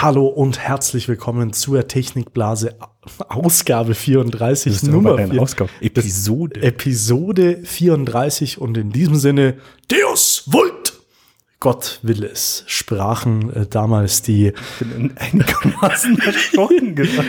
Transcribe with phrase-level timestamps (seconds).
[0.00, 2.76] Hallo und herzlich willkommen zur Technikblase
[3.28, 5.42] Ausgabe 34, Das ist Nummer eine 4.
[5.42, 5.70] Ausgabe.
[5.80, 6.62] Episode.
[6.62, 9.56] Episode 34 und in diesem Sinne
[9.88, 10.92] Deus Vult!
[11.58, 14.52] Gott will es, sprachen äh, damals die,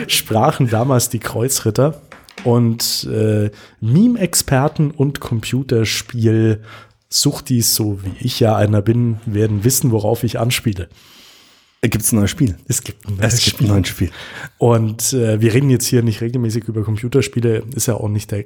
[0.06, 2.00] sprachen damals die Kreuzritter
[2.44, 3.50] und äh,
[3.80, 6.62] Meme-Experten und Computerspiel
[7.08, 10.88] Suchtis, so wie ich ja einer bin, werden wissen, worauf ich anspiele.
[11.82, 12.56] Gibt es ein neues Spiel?
[12.68, 14.10] Es gibt ein Es gibt ein neues Spiel.
[14.58, 18.44] Und äh, wir reden jetzt hier nicht regelmäßig über Computerspiele, ist ja auch nicht der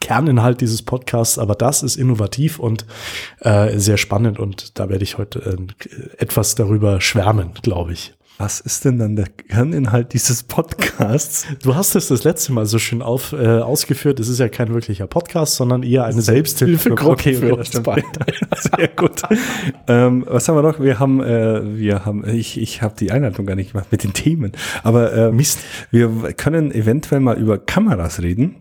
[0.00, 2.86] Kerninhalt dieses Podcasts, aber das ist innovativ und
[3.40, 8.14] äh, sehr spannend und da werde ich heute äh, etwas darüber schwärmen, glaube ich.
[8.36, 11.46] Was ist denn dann der Kerninhalt dieses Podcasts?
[11.62, 14.18] Du hast es das letzte Mal so schön auf, äh, ausgeführt.
[14.18, 18.02] Es ist ja kein wirklicher Podcast, sondern eher eine Selbsthilfegruppe Okay, okay, das beide.
[18.76, 19.22] Sehr gut.
[19.86, 20.80] ähm, was haben wir noch?
[20.80, 24.14] Wir haben, äh, wir haben, ich, ich habe die Einleitung gar nicht gemacht mit den
[24.14, 24.50] Themen.
[24.82, 25.60] Aber äh, Mist.
[25.92, 28.56] wir können eventuell mal über Kameras reden.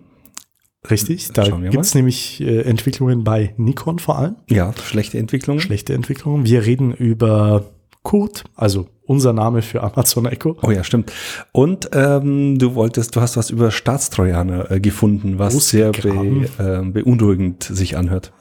[0.88, 4.36] Richtig, da Schauen wir gibt's nämlich äh, Entwicklungen bei Nikon vor allem.
[4.50, 5.62] Ja, schlechte Entwicklungen.
[5.62, 6.46] Schlechte Entwicklungen.
[6.46, 7.72] Wir reden über
[8.04, 10.58] Kurt, also unser Name für Amazon Echo.
[10.62, 11.12] Oh ja, stimmt.
[11.52, 16.82] Und ähm, du wolltest, du hast was über Staatstrojaner äh, gefunden, was sehr be, äh,
[16.90, 18.32] beunruhigend sich anhört.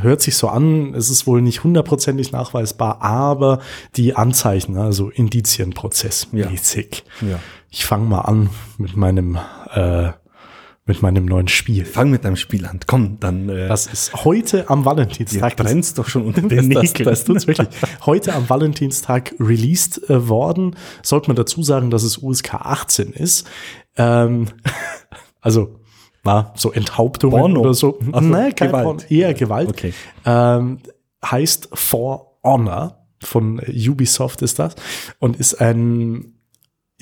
[0.00, 3.60] hört sich so an, es ist wohl nicht hundertprozentig nachweisbar, aber
[3.96, 6.50] die Anzeichen, also Indizienprozess Ja.
[6.50, 7.04] mäßig.
[7.20, 7.38] Ja.
[7.70, 9.38] Ich fange mal an mit meinem
[9.72, 10.10] äh,
[10.86, 11.84] mit meinem neuen Spiel.
[11.86, 12.80] Fang mit deinem Spiel an.
[12.86, 15.56] Komm, dann äh, Das ist heute am Valentinstag.
[15.56, 17.04] Das- brennt's doch schon unter den das, das, Nägeln.
[17.08, 17.68] das tut's wirklich.
[18.04, 20.76] Heute am Valentinstag released äh, worden.
[21.02, 23.46] Sollte man dazu sagen, dass es USK 18 ist.
[23.96, 24.48] Ähm,
[25.40, 25.80] also,
[26.22, 27.60] na, so Enthauptungen Porno?
[27.60, 27.98] oder so.
[28.12, 28.84] Ach so, nee, kein Gewalt.
[28.84, 29.68] Porno, eher Gewalt.
[29.70, 29.94] Okay.
[30.26, 30.80] Ähm,
[31.24, 34.74] heißt For Honor von Ubisoft ist das
[35.18, 36.33] und ist ein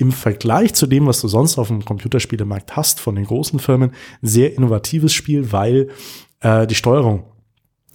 [0.03, 3.91] im Vergleich zu dem, was du sonst auf dem Computerspielemarkt hast von den großen Firmen,
[4.21, 5.89] sehr innovatives Spiel, weil
[6.41, 7.23] äh, die Steuerung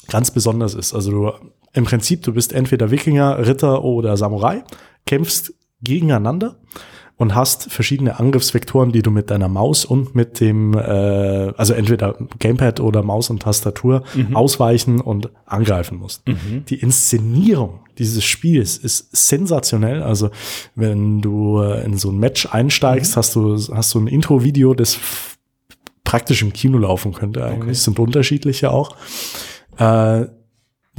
[0.09, 0.95] ganz besonders ist.
[0.95, 1.33] Also du
[1.75, 4.65] im Prinzip, du bist entweder Wikinger, Ritter oder Samurai,
[5.07, 5.53] kämpfst
[5.83, 6.57] gegeneinander
[7.19, 12.17] und hast verschiedene Angriffsvektoren, die du mit deiner Maus und mit dem, äh, also entweder
[12.39, 16.23] Gamepad oder Maus und Tastatur ausweichen und angreifen musst.
[16.69, 20.03] Die Inszenierung dieses Spiels ist sensationell.
[20.03, 20.31] Also
[20.77, 24.99] wenn du äh, in so ein Match einsteigst, hast du hast du ein Intro-Video, das
[26.05, 27.45] praktisch im Kino laufen könnte.
[27.45, 27.75] Eigentlich Okay.
[27.75, 28.95] sind unterschiedliche auch.
[29.77, 30.27] Äh,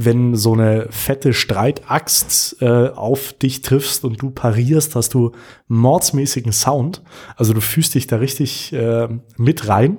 [0.02, 5.32] wenn so eine fette Streitaxt äh, auf dich triffst und du parierst, hast du
[5.68, 7.02] mordsmäßigen Sound.
[7.36, 9.98] Also du fühlst dich da richtig äh, mit rein.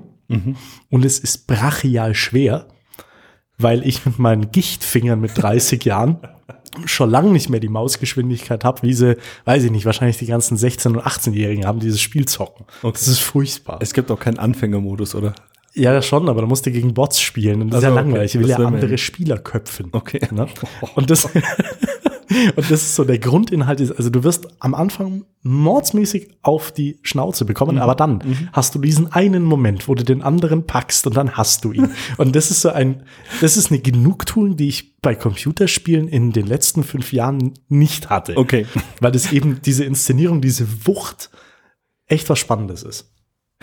[0.89, 2.67] Und es ist brachial schwer,
[3.59, 6.19] weil ich mit meinen Gichtfingern mit 30 Jahren
[6.85, 10.57] schon lange nicht mehr die Mausgeschwindigkeit habe, wie sie, weiß ich nicht, wahrscheinlich die ganzen
[10.57, 12.66] 16- und 18-Jährigen haben dieses Spiel zocken.
[12.81, 13.79] Das ist furchtbar.
[13.81, 15.35] Es gibt auch keinen Anfängermodus, oder?
[15.73, 17.61] Ja, schon, aber da musst du gegen Bots spielen.
[17.61, 18.09] Und das ist Also, ja okay.
[18.09, 18.35] langweilig.
[18.35, 18.97] Ich will ja andere.
[18.97, 19.87] Spieler köpfen.
[19.93, 20.19] Okay.
[20.31, 20.47] Ne?
[20.95, 21.25] Und das,
[22.55, 26.99] und das ist so der Grundinhalt ist, also du wirst am Anfang mordsmäßig auf die
[27.03, 27.81] Schnauze bekommen, Mhm.
[27.81, 28.21] aber dann
[28.53, 31.89] hast du diesen einen Moment, wo du den anderen packst und dann hast du ihn.
[32.17, 33.03] und das ist so ein,
[33.41, 38.38] das ist eine Genugtuung, die ich bei Computerspielen in den letzten fünf Jahren nicht hatte.
[38.38, 38.65] Okay.
[38.99, 41.29] Weil das eben diese Inszenierung, diese Wucht
[42.07, 43.10] echt was Spannendes ist.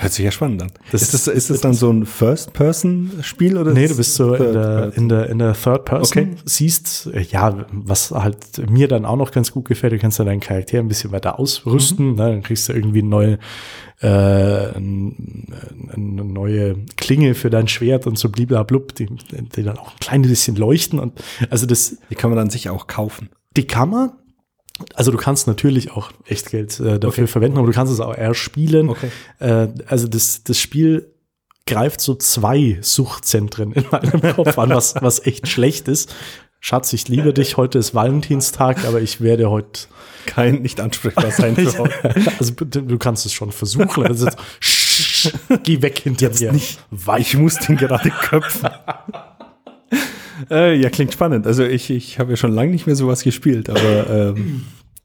[0.00, 0.70] Hört sich ja spannend an.
[0.92, 3.72] Das ist, das, ist das dann so ein First-Person-Spiel oder?
[3.72, 6.28] Nee, du bist so in der, in der, in der Third Person, Okay.
[6.44, 10.25] siehst, äh, ja, was halt mir dann auch noch ganz gut gefällt, du kannst ja
[10.25, 11.38] deinen Charakter ein bisschen weiter Mhm.
[11.41, 12.31] ausrüsten, ne?
[12.31, 13.38] dann kriegst du irgendwie eine neue,
[14.00, 15.47] äh, ein-
[15.92, 19.06] eine neue Klinge für dein Schwert und so bliblablub, die,
[19.56, 21.12] die dann auch ein kleines bisschen leuchten und
[21.50, 23.31] also das, Die kann man dann sicher auch kaufen.
[23.56, 24.16] die Kammer,
[24.94, 27.27] also du kannst natürlich auch Echtgeld äh, dafür Okay.
[27.27, 28.89] verwenden, aber du kannst es auch eher spielen.
[28.91, 29.11] Okay.
[29.41, 31.12] Äh, also das, das Spiel
[31.66, 36.14] greift so zwei Suchtzentren in meinem Kopf an, was, was echt schlecht ist.
[36.61, 37.56] Schatz, ich liebe dich.
[37.56, 39.82] Heute ist Valentinstag, aber ich werde heute.
[40.26, 42.14] Kein nicht ansprechbar sein für heute.
[42.38, 44.05] Also du kannst es schon versuchen.
[44.06, 45.32] Also, jetzt- Sch-
[45.62, 46.52] geh weg hinter mir.
[46.52, 46.79] nicht.
[47.19, 48.69] Ich muss den gerade köpfen.
[50.50, 51.47] äh, ja, klingt spannend.
[51.47, 54.64] Also ich, ich habe ja schon lange nicht mehr sowas gespielt, aber ähm,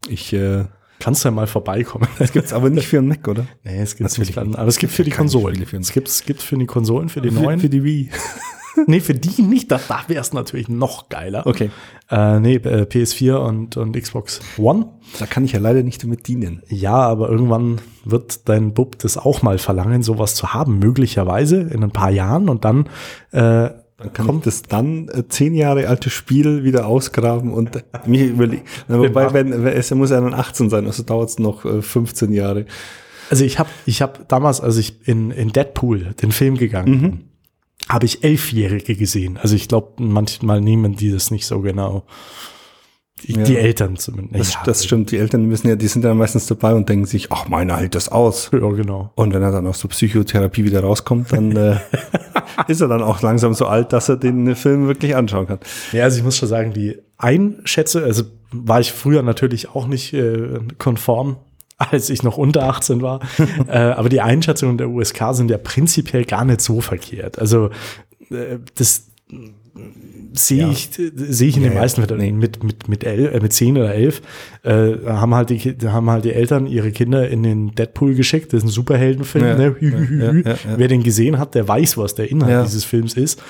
[0.10, 0.66] ich äh,
[1.04, 2.08] Kannst ja mal vorbeikommen.
[2.18, 3.46] das gibt's aber nicht für einen Mac, oder?
[3.66, 5.66] Nee, es gibt Natürlich nicht aber es gibt für die Konsolen.
[5.66, 7.60] Für es gibt es gibt für die Konsolen, für die neuen.
[7.60, 8.10] für die Wii.
[8.88, 9.70] nee, für die nicht.
[9.70, 11.46] Da, da wäre es natürlich noch geiler.
[11.46, 11.72] Okay.
[12.10, 14.86] Äh, nee, äh, PS4 und, und Xbox One.
[15.20, 16.64] Da kann ich ja leider nicht damit dienen.
[16.70, 21.84] Ja, aber irgendwann wird dein Bub das auch mal verlangen, sowas zu haben, möglicherweise in
[21.84, 22.48] ein paar Jahren.
[22.48, 22.88] Und dann,
[23.32, 23.72] äh,
[24.12, 28.64] Dann Kommt das dann äh, zehn Jahre alte Spiel wieder ausgraben und mir überlegen.
[28.88, 32.66] Wobei, wenn, es muss ja dann 18 sein, also dauert es noch äh, 15 Jahre.
[33.30, 37.12] Also ich habe ich hab damals, als ich in, in Deadpool, den Film gegangen bin,
[37.12, 37.20] mhm.
[37.90, 39.38] habe ich Elfjährige gesehen.
[39.42, 42.06] Also ich glaube, manchmal nehmen die das nicht so genau.
[43.22, 43.44] Die, ja.
[43.44, 44.40] die Eltern zumindest.
[44.40, 47.06] Das, ja, das stimmt, die Eltern müssen ja, die sind ja meistens dabei und denken
[47.06, 48.50] sich, ach, meiner hält das aus.
[48.52, 49.12] Ja, genau.
[49.16, 51.78] Und wenn er dann aus der Psychotherapie wieder rauskommt, dann äh,
[52.68, 55.60] ist er dann auch langsam so alt, dass er den Film wirklich anschauen kann.
[55.92, 60.14] Ja, also ich muss schon sagen, die Einschätze, also war ich früher natürlich auch nicht
[60.14, 61.38] äh, konform,
[61.78, 63.22] als ich noch unter 18 war.
[63.68, 67.40] äh, aber die Einschätzungen der USK sind ja prinzipiell gar nicht so verkehrt.
[67.40, 67.70] Also
[68.30, 69.12] äh, das
[70.34, 70.72] sehe ja.
[70.72, 72.32] ich, sehe ich in ja, den meisten Fällen nee.
[72.32, 74.22] mit, mit, mit, elf, äh, mit zehn oder elf,
[74.64, 78.54] äh, haben halt die, haben halt die Eltern ihre Kinder in den Deadpool geschickt.
[78.54, 80.56] Das ist ein Superheldenfilm, ja, ne?
[80.78, 83.42] Wer den gesehen hat, der weiß, was der Inhalt dieses Films ist.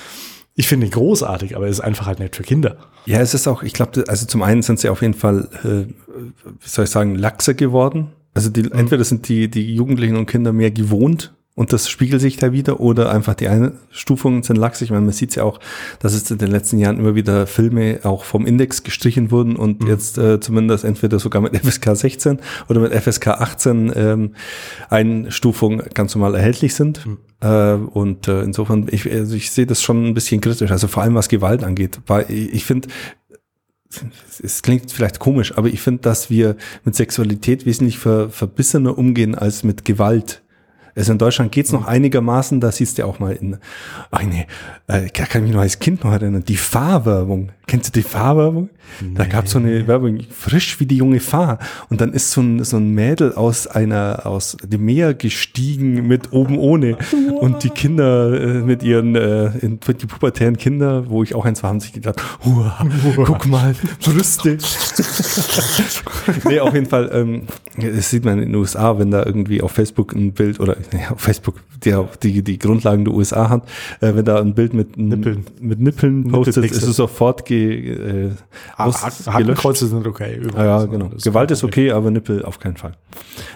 [0.56, 2.76] Ich finde ihn großartig, aber es ist einfach halt nicht für Kinder.
[3.06, 5.92] Ja, es ist auch, ich glaube, also zum einen sind sie auf jeden Fall, äh,
[6.60, 8.12] wie soll ich sagen, laxer geworden.
[8.34, 8.72] Also die, mhm.
[8.72, 12.80] entweder sind die, die Jugendlichen und Kinder mehr gewohnt, und das spiegelt sich da wieder
[12.80, 14.80] oder einfach die Einstufungen sind lax.
[14.82, 15.60] Ich meine, man sieht ja auch,
[16.00, 19.82] dass es in den letzten Jahren immer wieder Filme auch vom Index gestrichen wurden und
[19.82, 19.86] mhm.
[19.88, 24.34] jetzt äh, zumindest entweder sogar mit FSK 16 oder mit FSK 18 ähm,
[24.90, 27.06] Einstufungen ganz normal erhältlich sind.
[27.06, 27.18] Mhm.
[27.40, 31.04] Äh, und äh, insofern, ich, also ich sehe das schon ein bisschen kritisch, also vor
[31.04, 32.00] allem was Gewalt angeht.
[32.08, 32.88] Weil ich finde,
[34.42, 39.36] es klingt vielleicht komisch, aber ich finde, dass wir mit Sexualität wesentlich ver, verbissener umgehen
[39.36, 40.42] als mit Gewalt.
[40.96, 43.58] Also in Deutschland geht's noch einigermaßen, da siehst du auch mal in,
[44.10, 44.46] ach nee,
[44.86, 47.50] äh, kann ich mich noch als Kind noch erinnern, die Fahrwerbung.
[47.66, 48.68] Kennst du die Fahrwerbung?
[49.00, 49.14] Nee.
[49.14, 51.58] Da gab's so eine Werbung, frisch wie die junge Fahr.
[51.88, 56.32] Und dann ist so ein, so ein Mädel aus einer, aus dem Meer gestiegen mit
[56.32, 56.98] oben ohne.
[57.40, 61.62] Und die Kinder äh, mit ihren, äh, in, die pubertären Kinder, wo ich auch eins
[61.62, 62.86] war, haben sich gedacht, Uah,
[63.24, 63.74] guck mal,
[64.04, 64.58] Brüste.
[66.46, 67.42] nee, auf jeden Fall, ähm,
[67.78, 71.14] das sieht man in den USA, wenn da irgendwie auf Facebook ein Bild oder ja,
[71.16, 73.68] Facebook, der die, die Grundlagen der USA hat,
[74.00, 78.30] äh, wenn da ein Bild mit Nippeln, mit Nippeln postet, ist es sofort ge, äh,
[78.76, 80.40] Hakenkreuze sind okay.
[80.54, 81.10] Ah, ja, genau.
[81.22, 82.92] Gewalt ist okay, aber Nippel auf keinen Fall.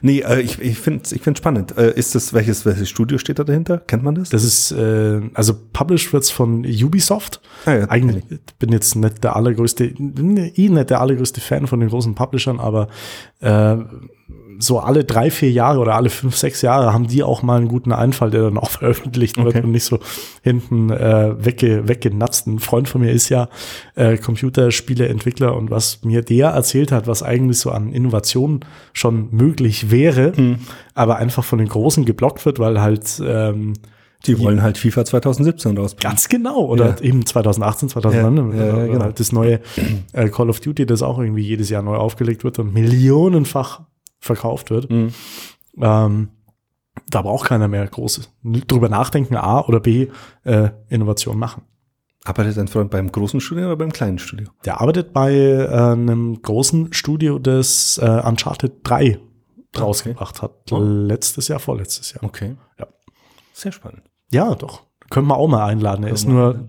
[0.02, 1.76] Nee, äh, ich, ich finde ich find spannend.
[1.76, 3.78] Äh, ist das, welches, welches Studio steht da dahinter?
[3.78, 4.30] Kennt man das?
[4.30, 7.40] Das ist, äh, also published wird's von Ubisoft.
[7.64, 8.25] Ah, ja, Eigentlich
[8.58, 12.88] bin jetzt nicht der allergrößte, eh nicht der allergrößte Fan von den großen Publishern, aber
[13.40, 13.76] äh,
[14.58, 17.69] so alle drei, vier Jahre oder alle fünf, sechs Jahre haben die auch mal einen
[17.69, 19.62] guten Einfall, der dann auch veröffentlicht wird okay.
[19.62, 20.00] und nicht so
[20.43, 22.46] hinten äh, wegge, weggenatzt.
[22.46, 23.49] Ein Freund von mir ist ja
[23.94, 28.60] äh, Computerspieleentwickler und was mir der erzählt hat, was eigentlich so an Innovationen
[28.93, 30.58] schon möglich wäre, mhm.
[30.94, 33.75] aber einfach von den Großen geblockt wird, weil halt ähm,
[34.26, 36.11] die wollen halt FIFA 2017 rausbringen.
[36.11, 36.66] Ganz genau.
[36.66, 37.00] Oder ja.
[37.02, 38.58] eben 2018, 2019.
[38.58, 39.04] Ja, ja, genau.
[39.04, 39.61] Halt das neue
[40.12, 43.82] äh, Call of Duty, das auch irgendwie jedes Jahr neu aufgelegt wird und millionenfach
[44.18, 44.90] verkauft wird.
[44.90, 45.12] Mhm.
[45.80, 46.28] Ähm,
[47.10, 50.08] da braucht keiner mehr groß drüber nachdenken, A oder B,
[50.44, 51.62] äh, Innovation machen.
[52.24, 54.48] Arbeitet dein Freund beim großen Studio oder beim kleinen Studio?
[54.64, 59.18] Der arbeitet bei äh, einem großen Studio, das äh, Uncharted 3
[59.78, 60.42] rausgebracht okay.
[60.42, 60.72] hat.
[60.72, 60.80] Oh.
[60.82, 62.24] Letztes Jahr, vorletztes Jahr.
[62.24, 62.56] Okay.
[62.78, 62.86] Ja.
[63.52, 64.02] Sehr spannend.
[64.30, 64.82] Ja, doch.
[65.10, 66.04] Können wir auch mal einladen.
[66.04, 66.66] Er ist nur,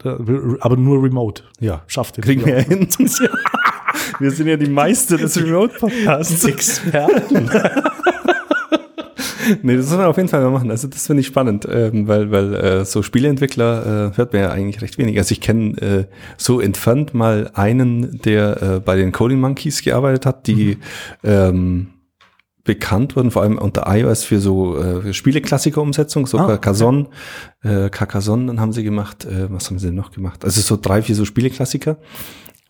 [0.61, 1.43] aber nur remote.
[1.59, 1.83] Ja.
[1.87, 2.23] Schafft den.
[2.23, 2.87] Kriegen wir hin.
[4.19, 6.45] Wir sind ja die Meister des Remote-Podcasts.
[6.45, 7.49] Experten.
[9.61, 10.71] nee, das müssen wir auf jeden Fall mal machen.
[10.71, 14.51] Also das finde ich spannend, ähm, weil, weil äh, so Spieleentwickler äh, hört man ja
[14.51, 15.17] eigentlich recht wenig.
[15.17, 16.05] Also ich kenne äh,
[16.37, 20.77] so entfernt mal einen, der äh, bei den Coding Monkeys gearbeitet hat, die
[21.23, 21.23] mhm.
[21.23, 21.87] ähm,
[22.63, 27.07] bekannt wurden, vor allem unter iOS für so äh, Spieleklassiker-Umsetzung, so ah, Carcassonne,
[27.63, 27.85] okay.
[27.85, 30.45] äh, Carcassonne, dann haben sie gemacht, äh, was haben sie denn noch gemacht?
[30.45, 31.97] Also so drei, vier so Spieleklassiker.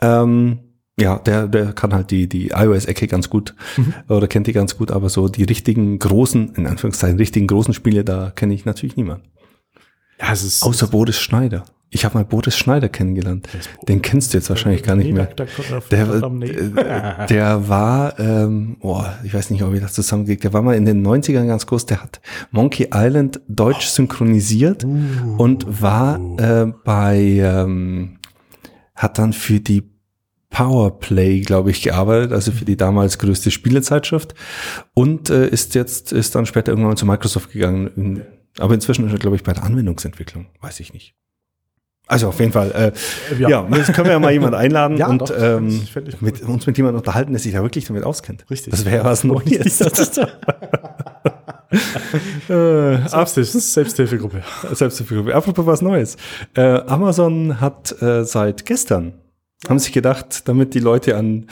[0.01, 0.59] Ähm,
[1.00, 3.94] ja, der, der kann halt die, die iOS-Ecke ganz gut mhm.
[4.08, 8.03] oder kennt die ganz gut, aber so die richtigen großen, in Anführungszeichen, richtigen großen Spiele,
[8.03, 9.27] da kenne ich natürlich niemanden.
[10.20, 11.63] Ja, es ist, Außer Boris Schneider.
[11.91, 13.50] Ich habe mal Boris Schneider kennengelernt.
[13.88, 15.27] Den kennst du jetzt wahrscheinlich gar nicht mehr.
[15.89, 20.62] Der, äh, der war, ähm, oh, ich weiß nicht, ob ich das zusammenkriege, der war
[20.62, 26.20] mal in den 90ern ganz groß, der hat Monkey Island deutsch synchronisiert uh, und war
[26.38, 28.20] äh, bei, ähm,
[28.94, 29.88] hat dann für die
[30.50, 34.34] Powerplay, glaube ich, gearbeitet, also für die damals größte Spielezeitschrift
[34.94, 38.24] und äh, ist jetzt ist dann später irgendwann zu Microsoft gegangen.
[38.58, 41.15] Aber inzwischen ist er, glaube ich, bei der Anwendungsentwicklung, weiß ich nicht.
[42.10, 42.91] Also auf jeden Fall, äh,
[43.39, 43.50] ja.
[43.50, 45.88] ja, jetzt können wir ja mal jemanden einladen ja, und doch, ähm,
[46.22, 48.50] mit, uns mit jemandem unterhalten, der sich da wirklich damit auskennt.
[48.50, 48.72] Richtig.
[48.72, 49.79] Das wäre ja was Neues.
[52.50, 54.41] äh, Selbsthilfe, Selbsthilfegruppe.
[54.74, 55.36] Selbsthilfegruppe.
[55.36, 56.18] Apropos was Neues.
[56.56, 59.13] Äh, Amazon hat äh, seit gestern,
[59.68, 61.48] haben sich gedacht, damit die Leute an,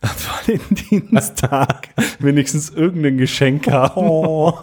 [0.00, 0.10] an
[0.46, 4.00] Valentinstag wenigstens irgendein Geschenk haben.
[4.00, 4.54] Oh.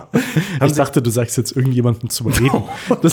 [0.64, 2.62] ich dachte, du sagst jetzt irgendjemanden zum Reden.
[3.02, 3.12] Das,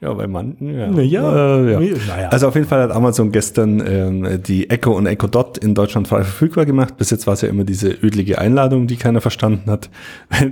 [0.00, 0.86] Ja, bei manchen, ja.
[0.88, 1.96] Naja, Äh, ja.
[2.06, 2.28] naja.
[2.28, 6.06] Also auf jeden Fall hat Amazon gestern ähm, die Echo und Echo Dot in Deutschland
[6.06, 6.96] frei verfügbar gemacht.
[6.96, 9.90] Bis jetzt war es ja immer diese ödlige Einladung, die keiner verstanden hat.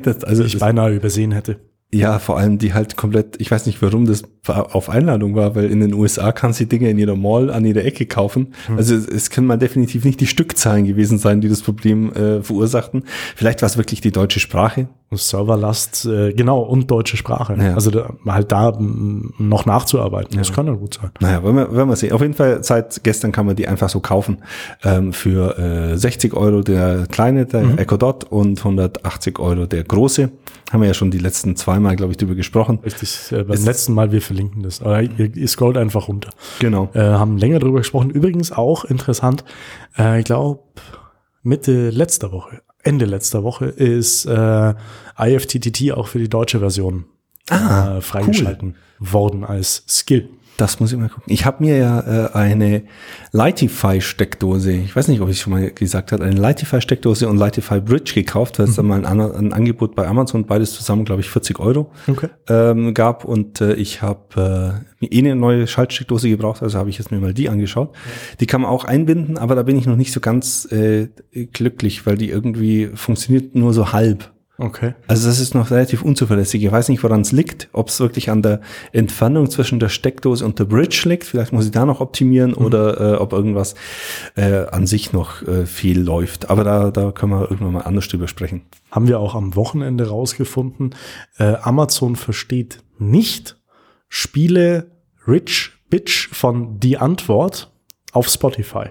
[0.02, 1.60] Das, also ich beinahe übersehen hätte.
[1.98, 5.70] Ja, vor allem die halt komplett, ich weiß nicht, warum das auf Einladung war, weil
[5.70, 8.54] in den USA kannst du die Dinge in jeder Mall an jeder Ecke kaufen.
[8.76, 12.42] Also es, es können mal definitiv nicht die Stückzahlen gewesen sein, die das Problem äh,
[12.42, 13.04] verursachten.
[13.34, 14.88] Vielleicht war es wirklich die deutsche Sprache.
[15.12, 17.56] Serverlast, äh, genau, und deutsche Sprache.
[17.56, 17.74] Ja.
[17.74, 20.36] Also da, halt da noch nachzuarbeiten.
[20.36, 21.10] Das kann ja gut sein.
[21.20, 22.12] Naja, wollen wir, wollen wir sehen.
[22.12, 24.38] Auf jeden Fall, seit gestern kann man die einfach so kaufen.
[24.82, 30.28] Ähm, für äh, 60 Euro der kleine, der Echo Dot und 180 Euro der große.
[30.72, 32.80] Haben wir ja schon die letzten zweimal, glaube ich, drüber gesprochen.
[32.84, 33.30] Richtig.
[33.30, 34.82] Äh, beim letzten Mal, wir verlinken das.
[34.82, 36.30] Aber ihr, ihr scrollt einfach runter.
[36.58, 36.90] Genau.
[36.94, 38.10] Äh, haben länger drüber gesprochen.
[38.10, 39.44] Übrigens auch interessant,
[39.96, 40.60] äh, ich glaube,
[41.46, 44.74] Mitte letzter Woche, Ende letzter Woche ist äh,
[45.18, 47.04] IFTTT auch für die deutsche Version
[47.50, 50.28] äh, freigeschalten worden als Skill.
[50.56, 51.24] Das muss ich mal gucken.
[51.26, 52.82] Ich habe mir ja äh, eine
[53.32, 58.12] Lightify-Steckdose, ich weiß nicht, ob ich schon mal gesagt habe, eine Lightify-Steckdose und Lightify Bridge
[58.14, 61.58] gekauft, weil es dann mal ein, ein Angebot bei Amazon, beides zusammen, glaube ich, 40
[61.60, 62.28] Euro Okay.
[62.48, 63.24] ähm, gab.
[63.24, 67.10] Und äh, ich habe äh, mir eh eine neue Schaltsteckdose gebraucht, also habe ich jetzt
[67.10, 67.94] mir mal die angeschaut.
[68.40, 71.08] Die kann man auch einbinden, aber da bin ich noch nicht so ganz äh,
[71.52, 74.32] glücklich, weil die irgendwie funktioniert nur so halb.
[74.58, 74.94] Okay.
[75.06, 76.64] Also das ist noch relativ unzuverlässig.
[76.64, 80.44] Ich weiß nicht, woran es liegt, ob es wirklich an der Entfernung zwischen der Steckdose
[80.44, 81.24] und der Bridge liegt.
[81.24, 83.74] Vielleicht muss ich da noch optimieren oder äh, ob irgendwas
[84.34, 86.48] äh, an sich noch äh, viel läuft.
[86.48, 88.62] Aber da, da können wir irgendwann mal anders drüber sprechen.
[88.90, 90.94] Haben wir auch am Wochenende rausgefunden.
[91.38, 93.56] Äh, Amazon versteht nicht
[94.08, 94.90] Spiele
[95.28, 97.72] Rich Bitch von Die Antwort
[98.12, 98.86] auf Spotify.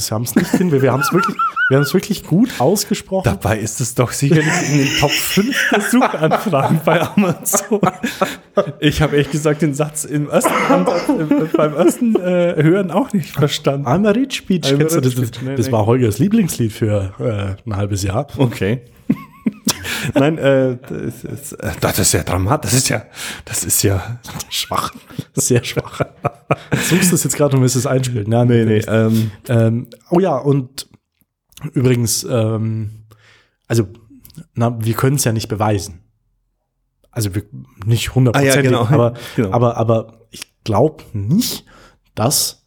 [0.00, 0.72] Das haben es nicht hin.
[0.72, 1.36] Wir, wir haben es wirklich,
[1.68, 3.24] wir haben es wirklich gut ausgesprochen.
[3.24, 7.80] Dabei ist es doch sicherlich in den Top 5 der Suchanfragen bei Amazon.
[8.78, 13.32] Ich habe ehrlich gesagt den Satz im ersten äh, beim ersten äh, Hören auch nicht
[13.32, 13.86] verstanden.
[13.86, 14.44] I'm a Rich.
[14.48, 14.96] I'm a das?
[14.96, 15.72] rich Das, das nee.
[15.72, 18.26] war Holgers Lieblingslied für äh, ein halbes Jahr.
[18.38, 18.80] Okay.
[20.14, 22.70] Nein, äh, das ist, äh, das ist ja dramatisch.
[22.70, 23.04] Das ist ja,
[23.44, 24.18] das ist ja
[24.48, 24.92] Schwach.
[25.34, 26.00] Sehr schwach.
[26.88, 28.30] Suchst du es jetzt gerade und willst es einspielen?
[28.30, 30.88] Ja, Nee, nee, ähm, Ähm, oh ja, und
[31.72, 33.04] übrigens, ähm,
[33.66, 33.86] also,
[34.54, 36.00] na, wir können es ja nicht beweisen.
[37.10, 37.44] Also wir,
[37.84, 38.86] nicht hundertprozentig, Ah ja, genau.
[38.86, 39.52] aber, Genau.
[39.52, 41.64] aber, aber ich glaube nicht,
[42.14, 42.66] dass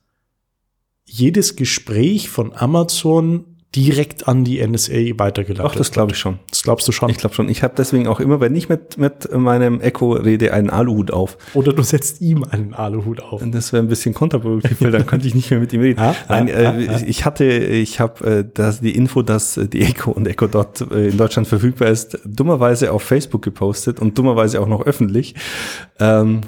[1.06, 6.39] jedes Gespräch von Amazon direkt an die NSA weitergeleitet Doch, das glaube ich schon.
[6.50, 7.10] Das glaubst du schon.
[7.10, 7.50] Ich glaube schon.
[7.50, 11.38] Ich habe deswegen auch immer, wenn ich mit, mit meinem Echo rede, einen Aluhut auf.
[11.53, 13.42] Oder du setzt ihm einen Aluhut auf.
[13.42, 16.00] Und das wäre ein bisschen kontraproduktiv, weil dann könnte ich nicht mehr mit ihm reden.
[16.00, 17.01] Ja, Nein, ja, äh, ja, ja.
[17.06, 20.82] ich hatte, ich habe äh, das, die Info, dass äh, die Echo und Echo Dot
[20.92, 25.36] äh, in Deutschland verfügbar ist, dummerweise auf Facebook gepostet und dummerweise auch noch öffentlich.
[26.00, 26.42] Ähm,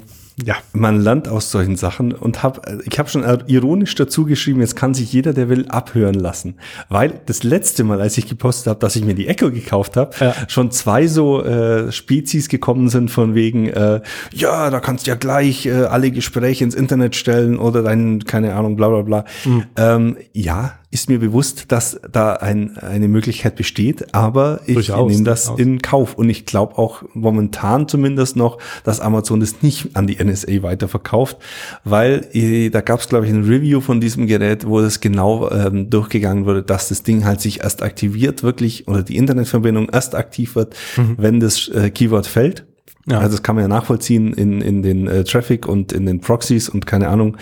[0.44, 0.56] Ja.
[0.74, 4.92] man lernt aus solchen Sachen und hab, ich habe schon ironisch dazu geschrieben, jetzt kann
[4.92, 6.56] sich jeder, der will, abhören lassen.
[6.90, 10.10] Weil das letzte Mal, als ich gepostet habe, dass ich mir die Echo gekauft habe,
[10.20, 10.34] Ja.
[10.48, 14.02] schon zwei so äh, Spezies gekommen sind von wegen, äh,
[14.32, 18.54] ja, da kannst du ja gleich äh, alle Gespräche ins Internet stellen oder dein, keine
[18.54, 19.24] Ahnung, bla bla bla.
[19.46, 19.64] Mhm.
[19.76, 25.24] Ähm, ja, ist mir bewusst, dass da ein, eine Möglichkeit besteht, aber ich Durchaus, nehme
[25.24, 25.60] das durchaus.
[25.60, 26.14] in Kauf.
[26.14, 31.38] Und ich glaube auch momentan zumindest noch, dass Amazon das nicht an die NSA weiterverkauft,
[31.84, 35.50] weil äh, da gab es, glaube ich, ein Review von diesem Gerät, wo das genau
[35.50, 40.14] ähm, durchgegangen wurde, dass das Ding halt sich erst aktiviert wirklich oder die Internetverbindung erst
[40.14, 40.76] aktiv wird,
[41.16, 42.64] wenn das äh, Keyword fällt.
[43.08, 43.18] Ja.
[43.18, 46.68] Also das kann man ja nachvollziehen in, in den äh, Traffic und in den Proxies
[46.68, 47.36] und keine Ahnung,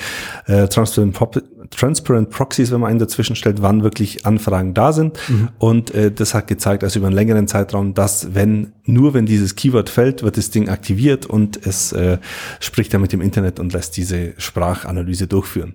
[0.47, 1.43] äh, Transparent, Prop
[1.75, 5.19] Transparent Proxies, wenn man einen dazwischen stellt, wann wirklich Anfragen da sind.
[5.59, 9.57] Und äh, das hat gezeigt, also über einen längeren Zeitraum, dass wenn, nur wenn dieses
[9.57, 12.19] Keyword fällt, wird das Ding aktiviert und es äh,
[12.61, 15.75] spricht dann mit dem Internet und lässt diese Sprachanalyse durchführen.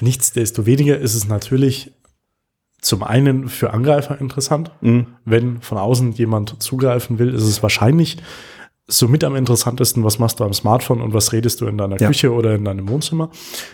[0.00, 1.92] Nichtsdestoweniger ist es natürlich
[2.80, 4.70] zum einen für Angreifer interessant.
[5.24, 8.16] Wenn von außen jemand zugreifen will, ist es wahrscheinlich
[8.90, 12.08] somit am interessantesten, was machst du am Smartphone und was redest du in deiner Ja.
[12.08, 13.30] Küche oder in deinem Wohnzimmer.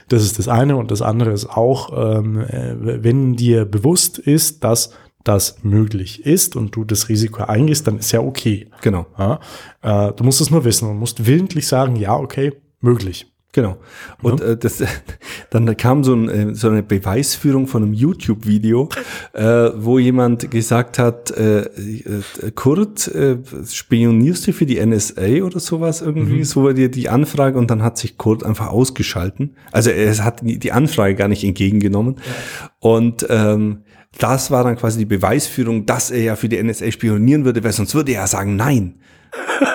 [0.08, 0.76] Das ist das eine.
[0.76, 4.90] Und das andere ist auch, ähm, äh, wenn dir bewusst ist, dass
[5.24, 8.68] das möglich ist und du das Risiko eingehst, dann ist ja okay.
[8.82, 9.06] Genau.
[9.18, 9.40] Ja?
[9.82, 13.26] Äh, du musst es nur wissen und musst willentlich sagen, ja, okay, möglich.
[13.52, 13.78] Genau.
[14.22, 14.82] Und äh, das,
[15.50, 18.90] dann kam so, ein, äh, so eine Beweisführung von einem YouTube-Video,
[19.32, 25.58] äh, wo jemand gesagt hat, äh, äh, Kurt, äh, spionierst du für die NSA oder
[25.58, 26.38] sowas irgendwie?
[26.38, 26.44] Mhm.
[26.44, 29.56] So war dir die Anfrage und dann hat sich Kurt einfach ausgeschalten.
[29.72, 32.16] Also er hat die Anfrage gar nicht entgegengenommen.
[32.16, 32.70] Ja.
[32.80, 33.84] Und ähm,
[34.18, 37.72] das war dann quasi die Beweisführung, dass er ja für die NSA spionieren würde, weil
[37.72, 39.00] sonst würde er ja sagen, nein.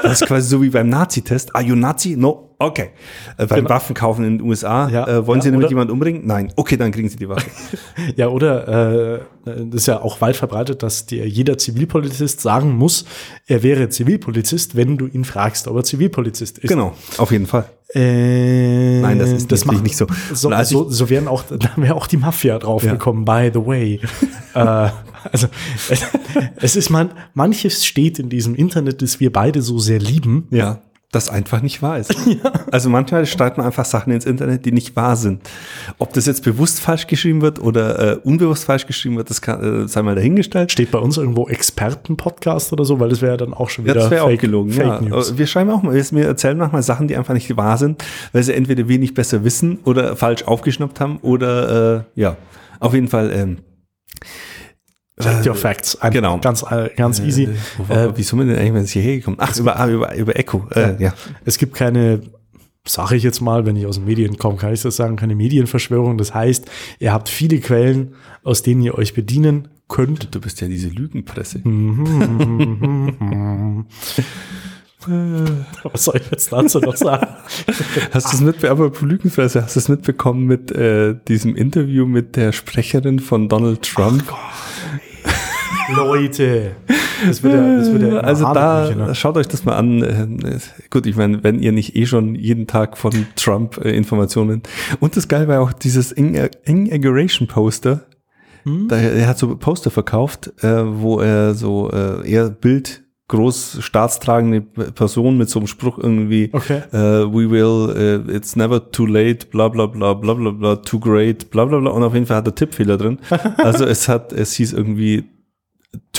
[0.03, 1.55] Das ist quasi so wie beim Nazi-Test.
[1.55, 2.15] Are you Nazi?
[2.15, 2.50] No.
[2.61, 2.89] Okay.
[3.37, 3.69] Äh, beim genau.
[3.69, 4.89] Waffenkaufen in den USA.
[4.89, 6.25] Ja, äh, wollen ja, Sie damit jemanden umbringen?
[6.25, 6.53] Nein.
[6.55, 7.49] Okay, dann kriegen Sie die Waffe.
[8.15, 13.05] ja, oder äh, das ist ja auch weit verbreitet, dass dir jeder Zivilpolizist sagen muss,
[13.47, 16.69] er wäre Zivilpolizist, wenn du ihn fragst, ob er Zivilpolizist ist.
[16.69, 17.65] Genau, auf jeden Fall.
[17.93, 20.07] Äh, Nein, das ist das macht, nicht so.
[20.33, 23.49] So, so, so wären auch, da wäre auch die Mafia draufgekommen, ja.
[23.49, 23.99] by the way.
[24.53, 24.89] äh,
[25.31, 25.47] also
[25.89, 26.05] es,
[26.55, 30.47] es ist man, manches steht in diesem Internet, das wir beide so sehr lieben.
[30.51, 32.15] Ja das einfach nicht wahr ist.
[32.31, 32.53] Ja.
[32.71, 35.41] Also manchmal schreibt man einfach Sachen ins Internet, die nicht wahr sind.
[35.97, 39.83] Ob das jetzt bewusst falsch geschrieben wird oder äh, unbewusst falsch geschrieben wird, das kann,
[39.83, 40.71] äh, sei mal dahingestellt.
[40.71, 43.95] Steht bei uns irgendwo Experten-Podcast oder so, weil das wäre ja dann auch schon wieder
[43.95, 44.71] ja, das Fake, auch gelogen.
[44.71, 45.01] Fake ja.
[45.01, 45.37] News.
[45.37, 48.53] Wir schreiben auch mal, wir erzählen manchmal Sachen, die einfach nicht wahr sind, weil sie
[48.53, 52.37] entweder wenig besser wissen oder falsch aufgeschnappt haben oder äh, ja,
[52.79, 53.31] auf jeden Fall.
[53.33, 53.57] Ähm,
[55.21, 55.99] Check your facts.
[56.01, 56.37] Ein, genau.
[56.39, 57.49] Ganz, äh, ganz easy.
[57.89, 59.37] Äh, wie sind wir denn eigentlich, wenn es hierher gekommen?
[59.39, 60.67] Ach, über, über, über Echo.
[60.71, 61.13] Äh, ja.
[61.45, 62.21] Es gibt keine,
[62.85, 65.35] sage ich jetzt mal, wenn ich aus den Medien komme, kann ich das sagen, keine
[65.35, 66.17] Medienverschwörung.
[66.17, 66.65] Das heißt,
[66.99, 70.33] ihr habt viele Quellen, aus denen ihr euch bedienen könnt.
[70.33, 71.61] Du bist ja diese Lügenpresse.
[75.83, 77.25] Was soll ich jetzt dazu noch sagen?
[78.11, 82.51] Hast du es mitbekommen, Lügenpresse, hast du es mitbekommen mit äh, diesem Interview mit der
[82.51, 84.23] Sprecherin von Donald Trump?
[84.31, 84.70] Ach
[85.89, 86.75] Leute.
[87.25, 89.15] Das wird ja, das wird ja also da, ne?
[89.15, 90.01] schaut euch das mal an.
[90.01, 90.59] Äh,
[90.89, 94.63] gut, ich meine, wenn ihr nicht eh schon jeden Tag von Trump äh, Informationen.
[94.99, 98.05] Und das geil war auch dieses Inauguration Poster.
[98.63, 98.87] Hm?
[98.87, 104.59] Da, er hat so Poster verkauft, äh, wo er so äh, eher Bild groß staatstragende
[104.61, 106.81] Person mit so einem Spruch irgendwie, okay.
[106.91, 110.99] uh, we will, uh, it's never too late, bla bla bla bla bla bla, too
[110.99, 111.91] great, bla bla bla.
[111.91, 113.19] Und auf jeden Fall hat er Tippfehler drin.
[113.57, 115.29] also es hat, es hieß irgendwie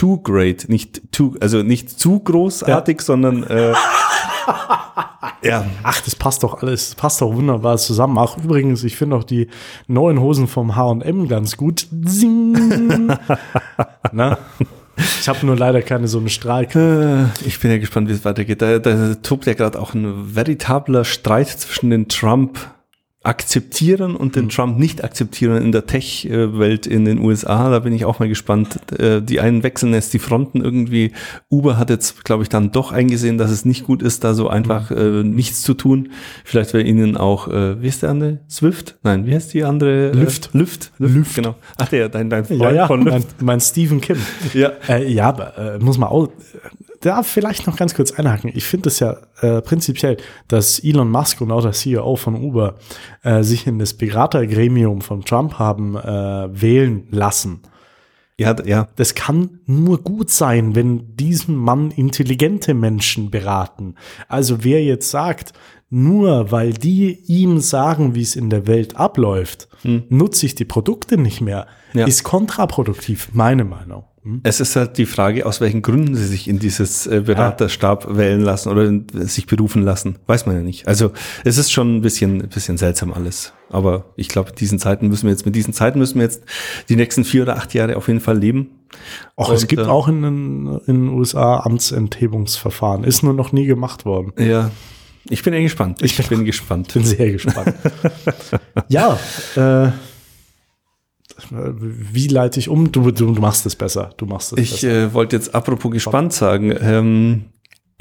[0.02, 3.04] too great, nicht too, also nicht zu großartig, ja.
[3.04, 3.72] sondern äh,
[5.44, 5.64] ja.
[5.84, 8.18] Ach, das passt doch alles, passt doch wunderbar zusammen.
[8.18, 9.46] Ach, übrigens, ich finde auch die
[9.86, 11.86] neuen Hosen vom H&M ganz gut.
[14.12, 14.38] Na?
[14.96, 16.76] Ich habe nur leider keine so eine Strahlkraft.
[17.44, 18.60] Äh, ich bin ja gespannt, wie es weitergeht.
[18.60, 22.58] Da, da tobt ja gerade auch ein veritabler Streit zwischen den Trump
[23.24, 24.48] akzeptieren und den mhm.
[24.50, 27.70] Trump nicht akzeptieren in der Tech-Welt in den USA.
[27.70, 28.80] Da bin ich auch mal gespannt.
[28.98, 31.12] Äh, die einen wechseln jetzt die Fronten irgendwie.
[31.48, 34.48] Uber hat jetzt, glaube ich, dann doch eingesehen, dass es nicht gut ist, da so
[34.48, 34.96] einfach mhm.
[34.96, 36.10] äh, nichts zu tun.
[36.44, 38.40] Vielleicht wäre ihnen auch, äh, wie ist der andere?
[38.50, 38.96] Swift?
[39.04, 40.10] Nein, wie heißt die andere?
[40.10, 40.50] Äh, Lüft.
[40.52, 40.90] Lüft.
[40.98, 41.36] Lüft.
[41.36, 41.54] Genau.
[41.78, 43.28] Ach der, dein, dein Freund ja, ja, von Lüft.
[43.38, 44.16] Mein, mein Stephen Kim.
[44.52, 44.72] Ja.
[44.88, 46.28] Äh, ja, aber, äh, muss man auch,
[47.02, 48.50] da vielleicht noch ganz kurz einhaken.
[48.54, 50.16] Ich finde es ja äh, prinzipiell,
[50.48, 52.76] dass Elon Musk und auch der CEO von Uber
[53.22, 57.60] äh, sich in das Beratergremium von Trump haben äh, wählen lassen.
[58.38, 58.88] Ja, ja.
[58.96, 63.96] Das kann nur gut sein, wenn diesen Mann intelligente Menschen beraten.
[64.28, 65.52] Also wer jetzt sagt,
[65.90, 70.04] nur weil die ihm sagen, wie es in der Welt abläuft, hm.
[70.08, 72.06] nutze ich die Produkte nicht mehr, ja.
[72.06, 74.04] ist kontraproduktiv, meine Meinung.
[74.24, 74.40] Hm?
[74.44, 78.16] Es ist halt die Frage, aus welchen Gründen sie sich in dieses äh, Beraterstab ja.
[78.16, 78.90] wählen lassen oder
[79.26, 80.16] sich berufen lassen.
[80.26, 80.86] Weiß man ja nicht.
[80.86, 81.12] Also
[81.44, 83.52] es ist schon ein bisschen, ein bisschen seltsam alles.
[83.68, 86.42] Aber ich glaube, diesen Zeiten müssen wir jetzt, mit diesen Zeiten müssen wir jetzt
[86.88, 88.70] die nächsten vier oder acht Jahre auf jeden Fall leben.
[89.36, 93.04] Auch es gibt äh, auch in, in den USA Amtsenthebungsverfahren.
[93.04, 94.32] Ist nur noch nie gemacht worden.
[94.38, 94.70] Ja.
[95.28, 96.02] Ich bin ja gespannt.
[96.02, 96.92] Ich, ich bin, bin gespannt.
[96.94, 97.74] Bin sehr gespannt.
[98.88, 99.18] ja,
[99.56, 99.90] äh,
[101.50, 102.92] wie leite ich um?
[102.92, 104.10] Du, du, du machst es besser.
[104.16, 106.74] Du machst es ich äh, wollte jetzt apropos gespannt sagen.
[106.80, 107.44] Ähm,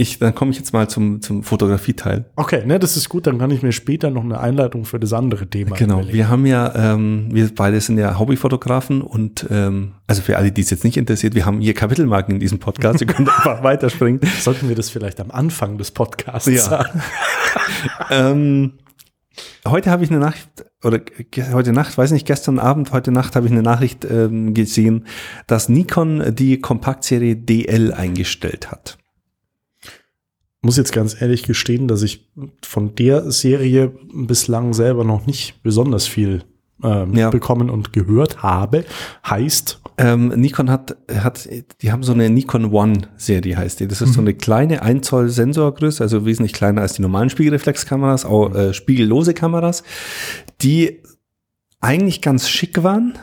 [0.02, 2.26] ich, dann komme ich jetzt mal zum, zum Fotografieteil.
[2.36, 3.28] Okay, ne, das ist gut.
[3.28, 5.76] Dann kann ich mir später noch eine Einleitung für das andere Thema.
[5.76, 5.96] Genau.
[5.96, 6.18] Überlegen.
[6.18, 10.62] Wir haben ja, ähm, wir beide sind ja Hobbyfotografen und ähm, also für alle, die
[10.62, 13.02] es jetzt nicht interessiert, wir haben hier Kapitelmarken in diesem Podcast.
[13.02, 14.22] Ihr könnt einfach weiterspringen.
[14.40, 16.62] Sollten wir das vielleicht am Anfang des Podcasts ja.
[16.62, 17.02] sagen?
[18.10, 18.74] ähm,
[19.68, 20.50] heute habe ich eine Nachricht
[20.84, 21.00] oder
[21.54, 25.08] heute Nacht, weiß nicht, gestern Abend, heute Nacht habe ich eine Nachricht ähm, gesehen,
[25.48, 28.98] dass Nikon die Kompaktserie DL eingestellt hat.
[30.62, 32.30] Muss jetzt ganz ehrlich gestehen, dass ich
[32.62, 36.44] von der Serie bislang selber noch nicht besonders viel
[36.84, 37.30] ähm, Ja.
[37.30, 38.86] bekommen und gehört habe.
[39.28, 41.48] Heißt, Ähm, Nikon hat, hat,
[41.82, 43.88] die haben so eine Nikon One Serie heißt die.
[43.88, 48.26] Das ist so eine kleine 1 Zoll Sensorgröße, also wesentlich kleiner als die normalen Spiegelreflexkameras,
[48.26, 49.84] auch äh, spiegellose Kameras,
[50.62, 51.02] die
[51.82, 53.14] eigentlich ganz schick waren,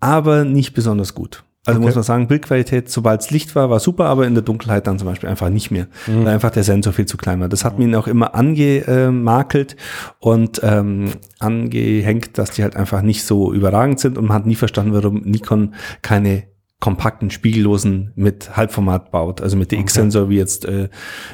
[0.00, 1.42] aber nicht besonders gut.
[1.66, 1.86] Also Okay.
[1.86, 4.98] muss man sagen, Bildqualität, sobald es Licht war, war super, aber in der Dunkelheit dann
[4.98, 7.48] zum Beispiel einfach nicht mehr, weil einfach der Sensor viel zu klein war.
[7.48, 9.76] Das hat mir auch immer angemakelt
[10.18, 14.54] und ähm, angehängt, dass die halt einfach nicht so überragend sind und man hat nie
[14.56, 16.44] verstanden, warum Nikon keine
[16.80, 20.90] kompakten Spiegellosen mit Halbformat baut, also mit DX-Sensor wie jetzt äh,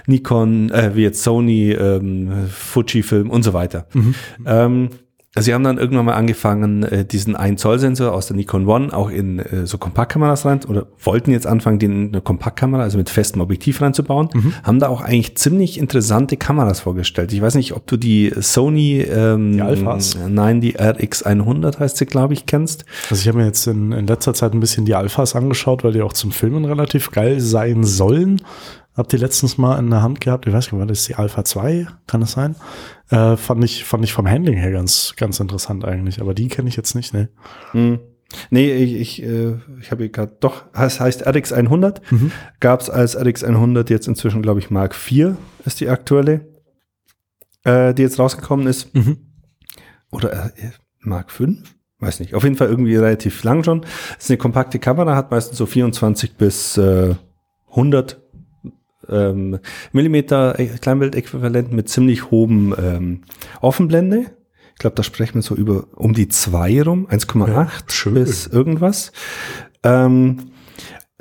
[0.07, 3.87] Nikon, äh, wie jetzt Sony, ähm, Fujifilm und so weiter.
[4.47, 5.01] Ähm, also
[5.39, 8.93] sie haben dann irgendwann mal angefangen, äh, diesen 1 Zoll Sensor aus der Nikon One
[8.93, 12.99] auch in äh, so Kompaktkameras rein oder wollten jetzt anfangen, den in eine Kompaktkamera, also
[12.99, 14.29] mit festem Objektiv reinzubauen,
[14.65, 17.33] haben da auch eigentlich ziemlich interessante Kameras vorgestellt.
[17.33, 20.17] Ich weiß nicht, ob du die Sony, ähm, Die Alphas?
[20.29, 22.85] nein, die RX100 heißt sie, glaube ich, kennst.
[23.09, 25.93] also ich habe mir jetzt in, in letzter Zeit ein bisschen die Alphas angeschaut, weil
[25.93, 28.43] die auch zum Filmen relativ geil sein sollen.
[28.95, 30.47] Hab die letztens mal in der Hand gehabt.
[30.47, 31.87] Ich weiß nicht, war das die Alpha 2?
[32.07, 32.57] Kann das sein?
[33.09, 36.21] Äh, fand ich, fand ich vom Handling her ganz, ganz interessant eigentlich.
[36.21, 37.29] Aber die kenne ich jetzt nicht, ne?
[37.73, 38.01] Hm.
[38.51, 42.01] Nee, ich, ich, äh, ich habe hier gerade, doch, es heißt RX100.
[42.61, 46.47] Gab es als RX100 jetzt inzwischen, glaube ich, Mark IV ist die aktuelle,
[47.65, 48.95] äh, die jetzt rausgekommen ist.
[48.95, 49.19] Mhm.
[50.11, 51.47] Oder äh, Mark V?
[51.99, 52.35] Weiß nicht.
[52.35, 53.85] Auf jeden Fall irgendwie relativ lang schon.
[54.19, 57.15] ist eine kompakte Kamera, hat meistens so 24 bis äh,
[57.71, 58.21] 100
[59.11, 59.59] ähm,
[59.93, 63.23] Millimeter Kleinbildäquivalent mit ziemlich hohem ähm,
[63.61, 64.27] Offenblende.
[64.73, 69.13] Ich glaube, da sprechen wir so über um die 2 rum, 1,8 Ja, bis irgendwas.
[69.83, 70.53] Ähm,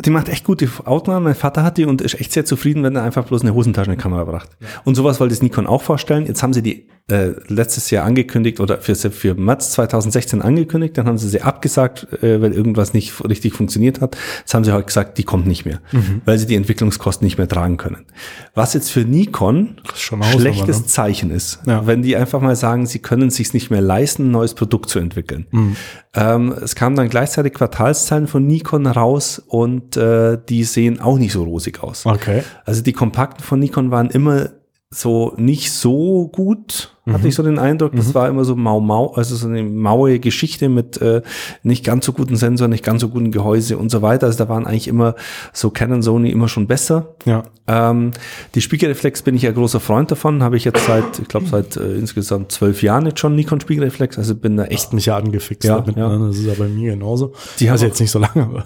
[0.06, 1.26] die macht echt gute Aufnahmen.
[1.26, 4.24] Mein Vater hat die und ist echt sehr zufrieden, wenn er einfach bloß eine Hosentaschenkamera
[4.24, 4.50] bracht.
[4.86, 6.26] Und sowas wollte das Nikon auch vorstellen.
[6.26, 10.98] Jetzt haben sie die äh, letztes Jahr angekündigt oder für, für März 2016 angekündigt.
[10.98, 14.16] Dann haben sie sie abgesagt, äh, weil irgendwas nicht richtig funktioniert hat.
[14.40, 15.82] Jetzt haben sie heute gesagt, die kommt nicht mehr,
[16.26, 18.06] weil sie die Entwicklungskosten nicht mehr tragen können.
[18.54, 20.86] Was jetzt für Nikon schlechtes ne?
[20.86, 21.88] Zeichen ist, Ja.
[21.88, 24.90] wenn die einfach mal sagen, sie können es sich nicht mehr leisten, ein neues Produkt
[24.90, 25.48] zu entwickeln.
[25.52, 25.76] Mhm.
[26.14, 31.34] Ähm, es kamen dann gleichzeitig Quartalszahlen von Nikon raus und äh, die sehen auch nicht
[31.34, 32.06] so rosig aus.
[32.06, 32.44] Okay.
[32.66, 34.50] Also die kompakten von Nikon waren immer
[34.92, 37.14] so nicht so gut, Mhm.
[37.14, 37.92] hatte ich so den Eindruck.
[37.96, 41.22] Das war immer so mau mau, also so eine maue Geschichte mit äh,
[41.62, 44.26] nicht ganz so guten Sensoren, nicht ganz so guten Gehäuse und so weiter.
[44.26, 45.14] Also da waren eigentlich immer
[45.54, 47.16] so Canon, Sony immer schon besser.
[47.26, 47.44] Ja.
[47.68, 48.12] Ähm,
[48.56, 51.78] die Spiegelreflex bin ich ja großer Freund davon, habe ich jetzt seit, ich glaube seit
[51.78, 55.18] äh, insgesamt zwölf Jahren jetzt schon Nikon Spiegelreflex, also bin da echt Echt mich ja
[55.18, 55.98] angefixt Ja, damit.
[55.98, 56.10] ja.
[56.18, 56.28] Ne?
[56.30, 57.34] Das ist ja bei mir genauso.
[57.60, 58.66] Die haben also auch- jetzt nicht so lange, aber.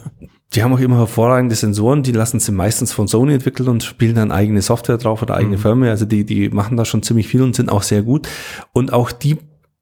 [0.54, 4.16] Die haben auch immer hervorragende Sensoren, die lassen sie meistens von Sony entwickeln und spielen
[4.16, 5.92] dann eigene Software drauf oder eigene Firmware.
[5.92, 8.28] Also die, die machen da schon ziemlich viel und sind auch sehr gut.
[8.72, 9.38] Und auch die,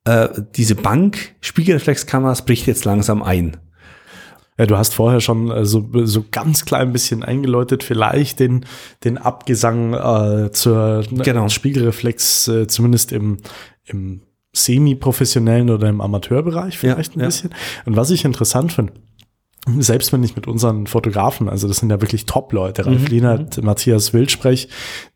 [0.05, 3.57] äh, diese Bank Spiegelreflexkameras bricht jetzt langsam ein.
[4.57, 8.65] Ja, du hast vorher schon äh, so, so ganz klein bisschen eingeläutet, vielleicht den,
[9.03, 11.49] den Abgesang äh, zur Genau.
[11.49, 13.37] Spiegelreflex, äh, zumindest im,
[13.85, 14.21] im
[14.53, 17.25] semi-professionellen oder im Amateurbereich vielleicht Ja, ein ja.
[17.27, 17.49] bisschen.
[17.85, 18.93] Und was ich interessant finde,
[19.77, 24.11] selbst wenn ich mit unseren Fotografen, also das sind ja wirklich Top-Leute, Ralf Lienert, Matthias
[24.11, 24.69] Wild sprech,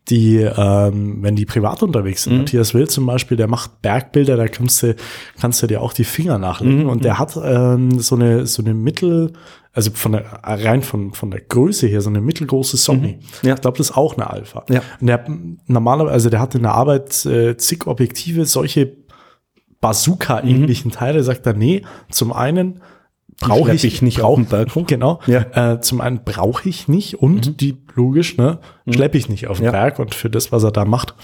[0.08, 4.46] die, ähm, wenn die privat unterwegs sind, Matthias Wild zum Beispiel, der macht Bergbilder, da
[4.46, 4.94] kannst du,
[5.40, 8.72] kannst du dir auch die Finger nachlegen und der hat ähm, so eine, so eine
[8.72, 9.32] Mittel,
[9.72, 13.18] also von der, rein von, von der Größe her, so eine mittelgroße Sony.
[13.42, 13.54] Ja.
[13.54, 14.64] Ich glaube, das ist auch eine Alpha.
[14.70, 14.80] Ja.
[15.00, 15.24] Und der
[15.66, 18.96] normalerweise, also der hat in der Arbeit äh, zig Objektive, solche
[19.80, 22.80] Bazooka-ähnlichen Teile, sagt er, nee, zum einen
[23.40, 24.86] brauche ich, ich nicht brauch, auf den Berg hoch.
[24.86, 25.20] Genau.
[25.26, 25.72] Ja.
[25.72, 29.66] Äh, zum einen brauche ich nicht und die, logisch, ne, schleppe ich nicht auf den
[29.66, 29.70] Ja.
[29.72, 31.14] Berg und für das, was er da macht,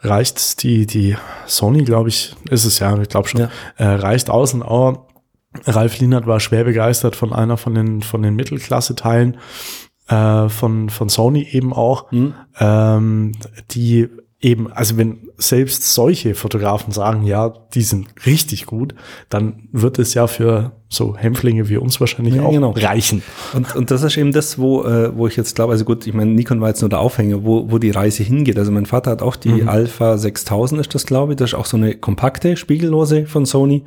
[0.00, 3.48] reicht die, die Sony, glaube ich, ist es ja, ich glaube schon, Ja.
[3.76, 5.06] äh, reicht außen, aber
[5.66, 9.36] Ralf Lienert war schwer begeistert von einer von den, von den Mittelklasse-Teilen
[10.08, 12.06] äh, von, von Sony eben auch,
[12.58, 13.32] ähm,
[13.70, 14.08] die
[14.40, 18.94] eben, also wenn selbst solche Fotografen sagen, ja, die sind richtig gut,
[19.30, 22.70] dann wird es ja für so Hämpflinge wie uns wahrscheinlich Ja, auch genau.
[22.76, 23.22] reichen.
[23.54, 26.14] Und, und das ist eben das, wo, äh, wo ich jetzt glaube, also gut, ich
[26.14, 28.58] meine, Nikon war jetzt nur der Aufhänger, wo, wo die Reise hingeht.
[28.58, 29.68] Also mein Vater hat auch die Mhm.
[29.68, 31.36] Alpha 6000 ist das, glaube ich.
[31.36, 33.82] Das ist auch so eine kompakte, spiegellose von Sony,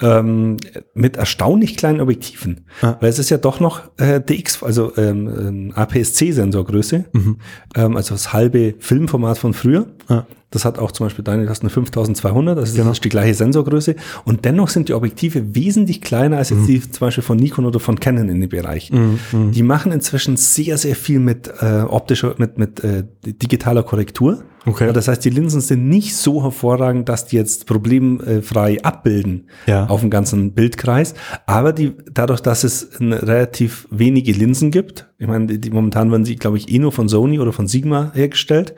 [0.00, 0.56] ähm,
[0.94, 2.66] mit erstaunlich kleinen Objektiven.
[2.82, 2.96] Ja.
[3.00, 7.36] Weil es ist ja doch noch äh, DX, also ähm, ähm, APS-C-Sensorgröße, Mhm.
[7.76, 9.86] ähm, also das halbe Filmformat von früher.
[10.08, 10.26] Ja.
[10.50, 12.88] Das hat auch zum Beispiel deine, du hast eine 5200, also Genau.
[12.88, 13.96] das ist die gleiche Sensorgröße.
[14.24, 16.66] Und dennoch sind die Objektive wesentlich kleiner als jetzt Mhm.
[16.66, 18.90] die zum Beispiel von Nikon oder von Canon in dem Bereich.
[19.32, 24.42] Die machen inzwischen sehr, sehr viel mit äh, optischer, mit, mit äh, digitaler Korrektur.
[24.64, 24.90] Okay.
[24.92, 29.86] Das heißt, die Linsen sind nicht so hervorragend, dass die jetzt problemfrei abbilden Ja.
[29.86, 31.14] auf dem ganzen Bildkreis.
[31.46, 36.24] Aber die, dadurch, dass es relativ wenige Linsen gibt, ich meine, die, die momentan werden
[36.24, 38.74] sie, glaube ich, eh nur von Sony oder von Sigma hergestellt,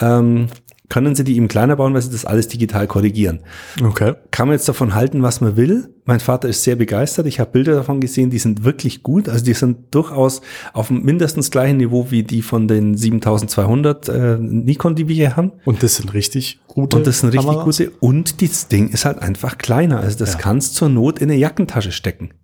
[0.00, 0.46] ähm,
[0.92, 3.40] können sie die eben kleiner bauen, weil sie das alles digital korrigieren.
[3.82, 4.12] Okay.
[4.30, 5.88] Kann man jetzt davon halten, was man will.
[6.04, 7.26] Mein Vater ist sehr begeistert.
[7.26, 9.26] Ich habe Bilder davon gesehen, die sind wirklich gut.
[9.26, 10.42] Also die sind durchaus
[10.74, 15.36] auf dem mindestens gleichen Niveau wie die von den 7200 äh, Nikon, die wir hier
[15.36, 15.52] haben.
[15.64, 17.64] Und das sind richtig gute Und das sind richtig Kameras?
[17.78, 17.90] gute.
[18.00, 20.00] Und das Ding ist halt einfach kleiner.
[20.00, 20.38] Also das Ja.
[20.40, 22.34] kannst zur Not in eine Jackentasche stecken.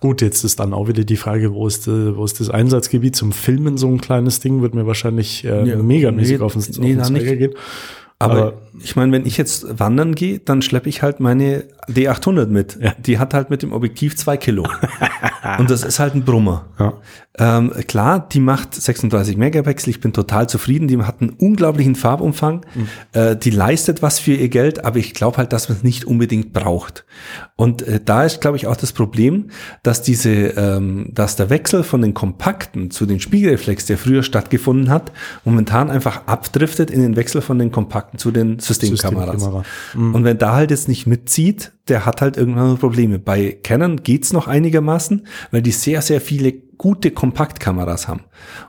[0.00, 3.16] Gut, jetzt ist dann auch wieder die Frage, wo ist, äh, wo ist das Einsatzgebiet
[3.16, 3.76] zum Filmen?
[3.76, 7.08] So ein kleines Ding wird mir wahrscheinlich äh, Ja, megamäßig nee, auf den, nee, auf
[7.08, 7.54] den gehen.
[8.20, 8.52] Aber, Aber-
[8.82, 12.78] ich meine, wenn ich jetzt wandern gehe, dann schleppe ich halt meine D800 mit.
[12.80, 12.92] Ja.
[12.98, 14.66] Die hat halt mit dem Objektiv zwei Kilo.
[15.58, 16.66] Und das ist halt ein Brummer.
[16.78, 16.94] Ja.
[17.40, 19.90] Ähm, klar, die macht 36 Megapixel.
[19.90, 20.88] Ich bin total zufrieden.
[20.88, 22.66] Die hat einen unglaublichen Farbumfang.
[23.12, 26.04] Äh, die leistet was für ihr Geld, aber ich glaube halt, dass man es nicht
[26.04, 27.04] unbedingt braucht.
[27.56, 29.50] Und äh, da ist, glaube ich, auch das Problem,
[29.82, 34.90] dass diese, ähm, dass der Wechsel von den kompakten zu den Spiegelreflex, der früher stattgefunden
[34.90, 35.12] hat,
[35.44, 39.40] momentan einfach abdriftet in den Wechsel von den kompakten zu den Systemkameras.
[39.40, 39.64] Systemkamera.
[39.94, 43.18] Und wenn da halt jetzt nicht mitzieht, der hat halt irgendwann Probleme.
[43.18, 48.20] Bei Canon geht's noch einigermaßen, weil die sehr, sehr viele gute Kompaktkameras haben.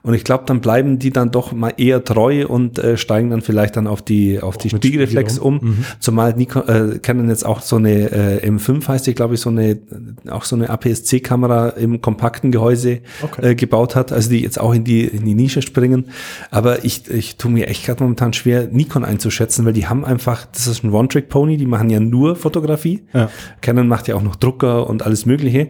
[0.02, 3.41] Und ich glaube, dann bleiben die dann doch mal eher treu und äh, steigen dann
[3.41, 5.60] vielleicht dann auf die auf die Spiegelreflex Spiegel um.
[5.60, 5.86] um.
[6.00, 9.52] Zumal Nikon, äh, Canon jetzt auch so eine äh, M5 heißt die, glaube ich, so
[9.52, 9.78] eine
[10.30, 13.52] auch so eine APS-C-Kamera im kompakten Gehäuse Okay.
[13.52, 16.06] äh, gebaut hat, also die jetzt auch in die in die Nische springen.
[16.50, 20.48] Aber ich ich tue mir echt gerade momentan schwer, Nikon einzuschätzen, weil die haben einfach,
[20.52, 23.04] das ist ein One-Trick-Pony, die machen ja nur Fotografie.
[23.13, 23.30] Ja.
[23.62, 25.67] Canon macht ja auch noch Drucker und alles Mögliche.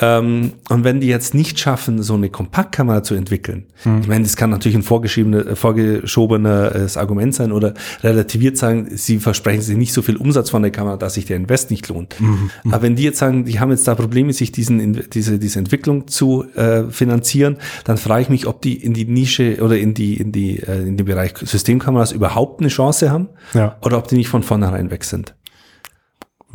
[0.00, 3.64] Ähm, und wenn die jetzt nicht schaffen, so eine Kompaktkamera zu entwickeln,
[4.00, 9.18] ich meine, das kann natürlich ein vorgeschriebener, äh, vorgeschobenes Argument sein oder relativiert sagen, sie
[9.18, 12.16] versprechen sich nicht so viel Umsatz von der Kamera, dass sich der Invest nicht lohnt.
[12.64, 16.08] Aber wenn die jetzt sagen, die haben jetzt da Probleme, sich diesen, diese, diese Entwicklung
[16.08, 20.14] zu äh, finanzieren, dann frage ich mich, ob die in die Nische oder in die,
[20.16, 23.76] in die, äh, in den Bereich Systemkameras überhaupt eine Chance haben Ja.
[23.82, 25.34] oder ob die nicht von vornherein weg sind.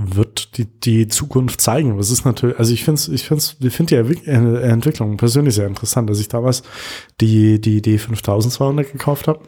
[0.02, 1.98] Wird die, die Zukunft zeigen.
[1.98, 5.68] Was ist natürlich, also ich finde ich finde ich finde die äh, Entwicklung persönlich sehr
[5.68, 6.10] interessant.
[6.10, 6.64] Als ich damals
[7.20, 9.42] die, die D5200 gekauft habe,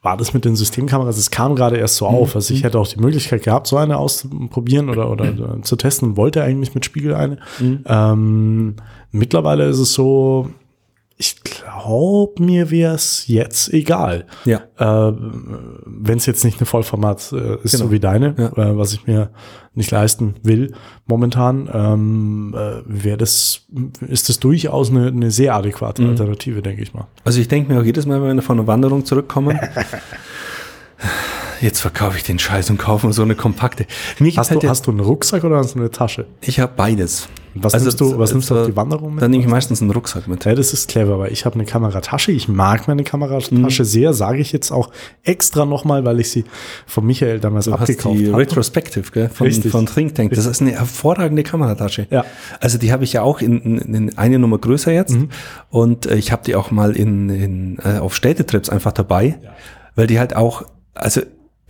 [0.00, 2.34] war das mit den Systemkameras, es kam gerade erst so auf.
[2.34, 6.10] Also ich hätte auch die Möglichkeit gehabt, so eine auszuprobieren oder, oder äh, zu testen
[6.10, 7.38] und wollte eigentlich mit Spiegel eine.
[7.86, 8.76] Ähm,
[9.10, 10.50] mittlerweile ist es so,
[11.22, 14.26] ich glaube, mir wäre es jetzt egal.
[14.44, 14.62] Ja.
[14.76, 15.12] Äh,
[15.86, 17.84] Wenn es jetzt nicht eine Vollformat äh, ist, Genau.
[17.84, 18.46] so wie deine, Ja.
[18.70, 19.30] äh, was ich mir
[19.74, 20.74] nicht leisten will
[21.06, 23.66] momentan, ähm, äh, wäre das,
[24.08, 27.06] ist das durchaus eine, eine sehr adäquate Alternative, denke ich mal.
[27.24, 29.58] Also ich denke mir auch jedes Mal, wenn wir von einer Wanderung zurückkommen,
[31.62, 33.86] jetzt verkaufe ich den Scheiß und kaufe mir so eine kompakte.
[34.18, 36.26] Mir Hast du, gefällt der- hast du einen Rucksack oder hast du eine Tasche?
[36.40, 37.28] ich habe beides.
[37.54, 39.22] Was Also, nimmst du, was nimmst du auf die Wanderung mit?
[39.22, 40.42] Dann nehme ich meistens einen Rucksack mit.
[40.46, 42.32] Ja, das ist clever, weil ich habe eine Kameratasche.
[42.32, 43.06] Ich mag meine Mhm.
[43.06, 44.90] Kameratasche sehr, sage ich jetzt auch
[45.22, 46.44] extra nochmal, weil ich sie
[46.86, 48.38] von Michael damals Du abgekauft habe.
[48.38, 49.70] Retrospective gell, von, Richtig.
[49.70, 50.32] von Think Tank.
[50.32, 52.06] Das ist eine hervorragende Kameratasche.
[52.08, 52.24] Ja.
[52.60, 55.12] Also die habe ich ja auch in, in, in eine Nummer größer jetzt.
[55.14, 55.28] Mhm.
[55.68, 59.38] Und äh, ich habe die auch mal in, in, äh, auf Städtetrips einfach dabei,
[59.94, 60.62] weil die halt auch,
[60.94, 61.20] also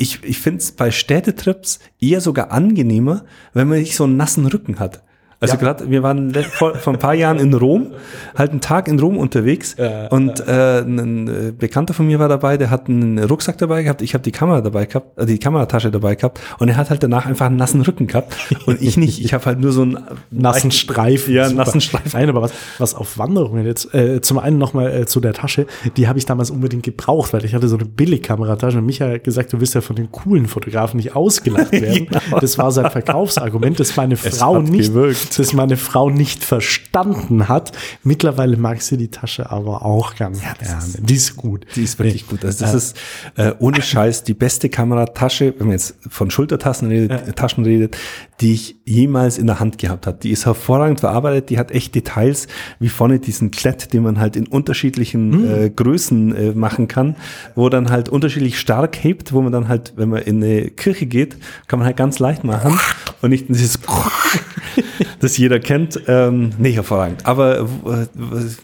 [0.02, 4.46] ich, ich finde es bei Städtetrips eher sogar angenehmer, wenn man nicht so einen nassen
[4.46, 5.02] Rücken hat.
[5.42, 5.61] Also Ja.
[5.61, 7.88] gerade, wir waren vor, vor ein paar Jahren in Rom,
[8.37, 12.28] halt einen Tag in Rom unterwegs Ja, und äh, ein äh, Bekannter von mir war
[12.28, 15.38] dabei, der hat einen Rucksack dabei gehabt, ich habe die Kamera dabei gehabt, äh, die
[15.38, 18.35] Kameratasche dabei gehabt und er hat halt danach einfach einen nassen Rücken gehabt
[18.66, 19.22] und ich nicht.
[19.24, 19.98] Ich habe halt nur so einen
[20.31, 21.35] nassen Streifen.
[21.35, 22.11] Ja, nassen Streifen.
[22.14, 25.66] Nein, aber was, was auf Wanderungen jetzt, äh, zum einen nochmal äh, zu der Tasche,
[25.96, 29.24] die habe ich damals unbedingt gebraucht, weil ich hatte so eine Billigkameratasche und Michael hat
[29.24, 32.09] gesagt, du willst ja von den coolen Fotografen nicht ausgelacht werden.
[32.40, 35.32] Das war sein Verkaufsargument, das meine Frau hat nicht, gewirkt.
[35.37, 37.73] Das meine Frau nicht verstanden hat.
[38.03, 40.57] Mittlerweile mag sie die Tasche aber auch ganz gerne.
[40.99, 41.66] Die ist gut.
[41.77, 42.45] Die ist wirklich gut.
[42.45, 42.97] Also das ist
[43.37, 47.97] äh, ohne Scheiß die beste Kameratasche, wenn man jetzt von Schultertaschen redet, Taschen redet,
[48.40, 50.18] die ich jemals in der Hand gehabt habe.
[50.21, 52.49] Die ist hervorragend verarbeitet, die hat echt Details,
[52.81, 57.16] wie vorne diesen Klett, den man halt in unterschiedlichen äh, Größen äh, machen kann,
[57.55, 61.07] wo dann halt unterschiedlich stark hebt, wo man dann halt, wenn man in eine Kirche
[61.07, 61.37] geht,
[61.68, 62.79] kann man halt ganz leicht machen
[63.21, 63.79] und nicht dieses
[65.22, 66.00] das jeder kennt.
[66.08, 67.24] Ähm, nee, hervorragend.
[67.26, 67.66] Aber äh,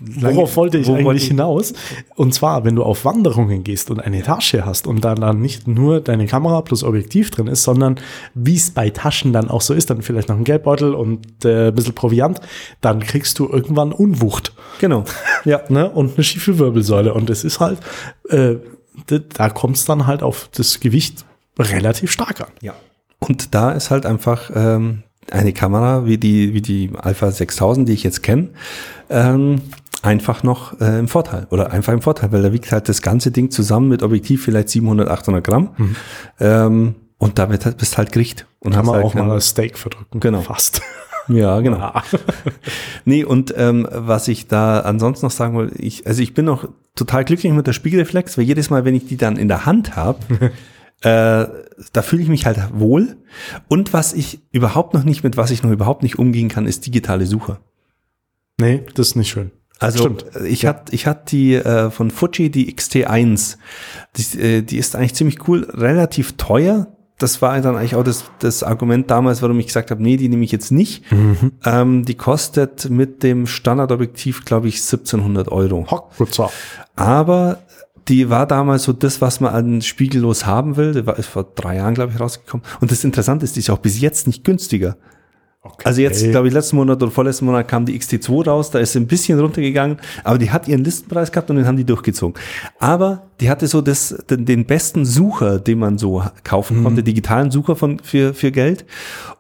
[0.01, 1.29] worauf wollte ich eigentlich ich?
[1.29, 1.73] hinaus?
[2.17, 5.69] Und zwar, wenn du auf Wanderungen gehst und eine Tasche hast und dann, dann nicht
[5.69, 8.01] nur deine Kamera plus Objektiv drin ist, sondern
[8.35, 11.69] wie es bei Taschen dann auch so ist, dann vielleicht noch ein Geldbeutel und äh,
[11.69, 12.41] ein bisschen Proviant,
[12.81, 14.53] dann kriegst du irgendwann Unwucht.
[14.81, 15.05] Genau.
[15.45, 15.63] Ja.
[15.69, 15.89] ne?
[15.89, 17.15] Und eine schiefe Wirbelsäule.
[17.15, 17.79] Und es ist halt,
[18.31, 18.57] äh,
[19.07, 21.25] da kommt es dann halt auf das Gewicht
[21.57, 22.49] relativ stark an.
[22.63, 22.75] Ja.
[23.21, 27.93] Und da ist halt einfach ähm, eine Kamera wie die, wie die Alpha 6000, die
[27.93, 28.51] ich jetzt kenne,
[29.11, 29.61] ähm,
[30.03, 33.31] einfach noch äh, im Vorteil oder einfach im Vorteil, weil da wiegt halt das ganze
[33.31, 35.71] Ding zusammen mit Objektiv vielleicht 700, 800 Gramm.
[35.77, 35.97] Mhm.
[36.41, 38.47] Ähm, und damit halt, bist halt Gericht.
[38.61, 40.21] Und Kann man halt auch mal ein Steak verdrücken.
[40.21, 40.43] Genau.
[40.43, 40.83] Fast.
[41.29, 41.77] Ja, genau.
[41.79, 42.03] Ja.
[43.05, 46.67] nee, und ähm, was ich da ansonsten noch sagen wollte, ich, also ich bin noch
[46.95, 49.95] total glücklich mit der Spiegelreflex, weil jedes Mal, wenn ich die dann in der Hand
[49.95, 50.21] habe,
[51.03, 51.47] äh,
[51.93, 53.17] da fühle ich mich halt wohl.
[53.69, 56.87] Und was ich überhaupt noch nicht, mit was ich noch überhaupt nicht umgehen kann, ist
[56.87, 57.59] digitale Suche.
[58.61, 59.53] Nee, das ist nicht schön.
[59.79, 60.25] Also Stimmt.
[60.45, 60.71] ich ja.
[60.71, 63.59] hatte ich hatte die äh, von Fuji die XT1.
[64.17, 66.89] Die, äh, die ist eigentlich ziemlich cool, relativ teuer.
[67.19, 70.29] Das war dann eigentlich auch das, das Argument damals, warum ich gesagt habe, nee, die
[70.29, 71.11] nehme ich jetzt nicht.
[71.11, 71.53] Mhm.
[71.65, 75.87] Ähm, die kostet mit dem Standardobjektiv, glaube ich, 1700 Euro.
[75.91, 76.51] Hockputzer.
[76.95, 77.59] Aber
[78.09, 80.93] die war damals so das, was man an Spiegellos haben will.
[80.93, 82.65] Die war ist vor drei Jahren, glaube ich, rausgekommen.
[82.81, 84.97] Und das Interessante ist, die ist auch bis jetzt nicht günstiger.
[85.61, 85.83] Okay.
[85.85, 88.93] Also jetzt, glaube ich, letzten Monat oder vorletzten Monat kam die XT2 raus, da ist
[88.93, 92.41] sie ein bisschen runtergegangen, aber die hat ihren Listenpreis gehabt und den haben die durchgezogen.
[92.79, 96.85] Aber die hatte so das, den, den besten Sucher, den man so kaufen mhm.
[96.85, 98.87] konnte, digitalen Sucher von, für, für Geld.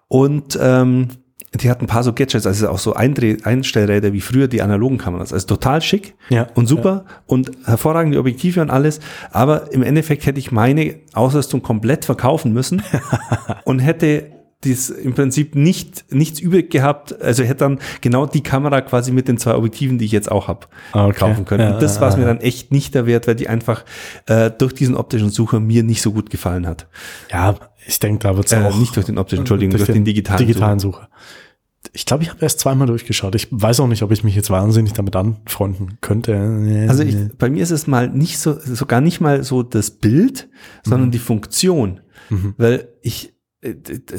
[0.09, 1.09] Und ähm,
[1.54, 4.98] die hat ein paar so Gadgets, also auch so Eindreh Einstellräder wie früher die analogen
[4.98, 5.32] Kameras.
[5.32, 7.14] Also total schick ja, und super ja.
[7.26, 9.00] und hervorragende Objektive und alles.
[9.30, 12.82] Aber im Endeffekt hätte ich meine Ausrüstung komplett verkaufen müssen
[13.64, 18.80] und hätte dies im Prinzip nicht nichts übrig gehabt, also hätte dann genau die Kamera
[18.80, 21.12] quasi mit den zwei Objektiven, die ich jetzt auch habe, okay.
[21.12, 21.68] kaufen können.
[21.68, 23.84] Ja, und das war es mir dann echt nicht der Wert, weil die einfach
[24.26, 26.88] äh, durch diesen optischen Sucher mir nicht so gut gefallen hat.
[27.30, 27.54] Ja,
[27.88, 30.05] ich denke, da wird es äh, auch nicht durch den optischen, Entschuldigung, durch, durch den,
[30.05, 31.09] den, digitalen, digitalen Sucher.
[31.09, 31.90] Sucher.
[31.94, 33.35] Ich glaube, ich habe erst zweimal durchgeschaut.
[33.35, 36.87] Ich weiß auch nicht, ob ich mich jetzt wahnsinnig damit anfreunden könnte.
[36.88, 40.48] Also ich, bei mir ist es mal nicht so, sogar nicht mal so das Bild,
[40.83, 41.12] sondern mhm.
[41.12, 42.01] die Funktion.
[42.29, 42.55] Mhm.
[42.59, 43.74] Weil ich äh,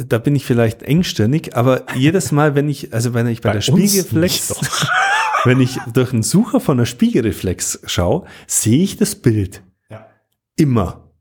[0.07, 3.53] da bin ich vielleicht engstirnig, aber jedes Mal, wenn ich, also wenn ich bei, bei
[3.53, 4.55] der Spiegelreflex,
[5.43, 9.61] wenn ich durch einen Sucher von der Spiegelreflex schaue, sehe ich das Bild.
[9.91, 10.07] Ja.
[10.55, 11.11] Immer.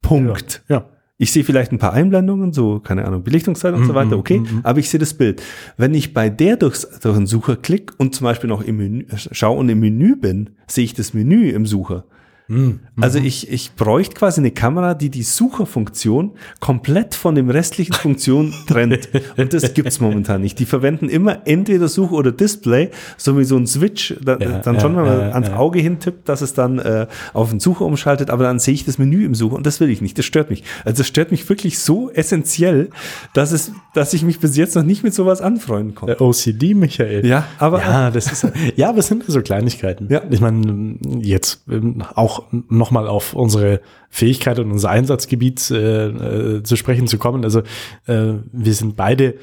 [0.00, 0.62] Punkt.
[0.68, 0.76] Ja.
[0.76, 0.93] ja.
[1.16, 4.40] Ich sehe vielleicht ein paar Einblendungen, so, keine Ahnung, Belichtungszeit und mm, so weiter, okay,
[4.40, 5.42] mm, aber ich sehe das Bild.
[5.76, 9.06] Wenn ich bei der durchs, durch den Sucher klicke und zum Beispiel noch im Menü,
[9.14, 12.04] schaue und im Menü bin, sehe ich das Menü im Sucher.
[12.46, 12.80] Mhm.
[13.00, 18.52] Also ich, ich bräuchte quasi eine Kamera, die die Sucherfunktion komplett von dem restlichen Funktion
[18.66, 19.08] trennt.
[19.36, 20.58] Und das gibt's momentan nicht.
[20.58, 24.78] Die verwenden immer entweder Suche oder Display, so wie so ein Switch, da, ja, dann
[24.78, 28.28] schon, wenn man ja, ans Auge hintippt, dass es dann äh, auf den Sucher umschaltet,
[28.30, 30.18] aber dann sehe ich das Menü im Sucher und das will ich nicht.
[30.18, 30.64] Das stört mich.
[30.84, 32.90] Also das stört mich wirklich so essentiell,
[33.32, 36.16] dass es, dass ich mich bis jetzt noch nicht mit sowas anfreunden konnte.
[36.16, 37.24] Der OCD, Michael.
[37.26, 37.80] Ja, aber.
[37.80, 40.08] Ja, das ist, ja, aber es sind so Kleinigkeiten.
[40.10, 40.22] Ja.
[40.30, 46.62] Ich meine, jetzt ähm, auch auch nochmal auf unsere Fähigkeit und unser Einsatzgebiet äh, äh,
[46.62, 47.44] zu sprechen zu kommen.
[47.44, 47.60] Also
[48.06, 49.34] äh, wir sind beide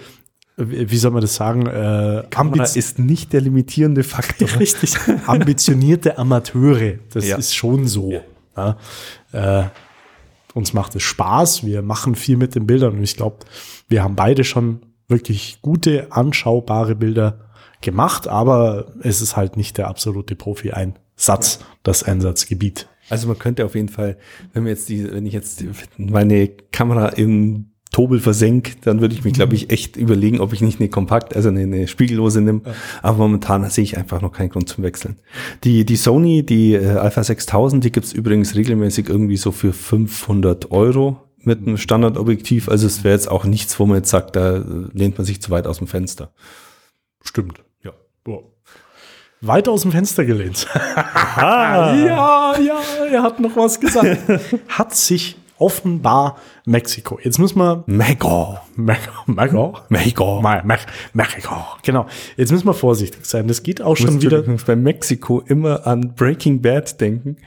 [0.58, 1.66] wie soll man das sagen?
[1.66, 4.48] Äh, Kamera ist nicht der limitierende Faktor.
[4.60, 4.96] Richtig.
[5.26, 7.00] Ambitionierte Amateure.
[7.12, 7.38] Das ja.
[7.38, 8.22] ist schon so.
[8.56, 8.78] Ja.
[9.32, 9.64] Äh,
[10.54, 11.66] uns macht es Spaß.
[11.66, 13.38] Wir machen viel mit den Bildern und ich glaube,
[13.88, 17.40] wir haben beide schon wirklich gute, anschaubare Bilder
[17.82, 20.36] gemacht, aber es ist halt nicht der absolute
[21.22, 22.88] Profi-Einsatz, das Einsatzgebiet.
[23.10, 24.18] Also man könnte auf jeden Fall,
[24.54, 25.64] wenn wir jetzt die, wenn ich jetzt
[25.98, 30.62] meine Kamera im Tobel versenk, dann würde ich mich, glaube ich, echt überlegen, ob ich
[30.62, 32.62] nicht eine kompakt, also eine, eine spiegellose nehme.
[32.66, 32.74] Ja.
[33.02, 35.18] Aber momentan sehe ich einfach noch keinen Grund zum Wechseln.
[35.66, 40.72] Die, die Sony, die äh, Alpha 6000, die gibt's übrigens regelmäßig irgendwie so für 500
[40.72, 42.70] Euro mit einem Standardobjektiv.
[42.70, 45.52] Also es wäre jetzt auch nichts, wo man jetzt sagt, da lehnt man sich zu
[45.52, 46.32] weit aus dem Fenster.
[47.24, 47.62] Stimmt.
[49.42, 50.68] Weit aus dem Fenster gelehnt.
[51.38, 52.80] Ja, ja,
[53.12, 54.20] er hat noch was gesagt.
[54.68, 57.20] hat sich offenbar Mexiko.
[57.22, 57.84] Jetzt müssen wir.
[57.86, 58.58] Mexiko.
[58.76, 59.82] Mexiko.
[59.90, 60.42] Mexiko.
[61.14, 61.56] Mexiko.
[61.84, 62.06] Genau.
[62.36, 63.48] Jetzt müssen wir vorsichtig sein.
[63.48, 64.44] Das geht auch schon wieder.
[64.66, 67.38] bei Mexiko immer an Breaking Bad denken,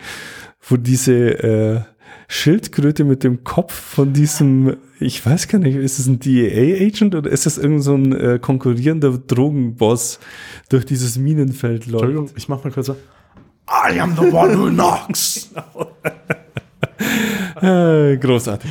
[0.68, 1.80] wo diese äh,
[2.28, 7.30] Schildkröte mit dem Kopf von diesem, ich weiß gar nicht, ist es ein DEA-Agent oder
[7.30, 10.18] ist das irgend so ein äh, konkurrierender Drogenboss
[10.68, 12.04] durch dieses Minenfeld läuft?
[12.04, 12.96] Entschuldigung, ich mach mal kurz so.
[13.68, 15.50] I am the one who knocks.
[17.62, 18.70] äh, großartig.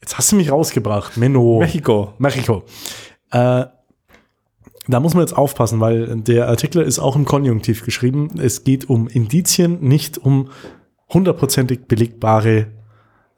[0.00, 1.16] Jetzt hast du mich rausgebracht.
[1.16, 1.60] Menno.
[1.60, 2.14] Mexiko.
[2.18, 2.64] Mexiko.
[3.30, 3.66] Äh,
[4.88, 8.30] da muss man jetzt aufpassen, weil der Artikel ist auch im Konjunktiv geschrieben.
[8.38, 10.50] Es geht um Indizien, nicht um
[11.12, 12.66] hundertprozentig belegbare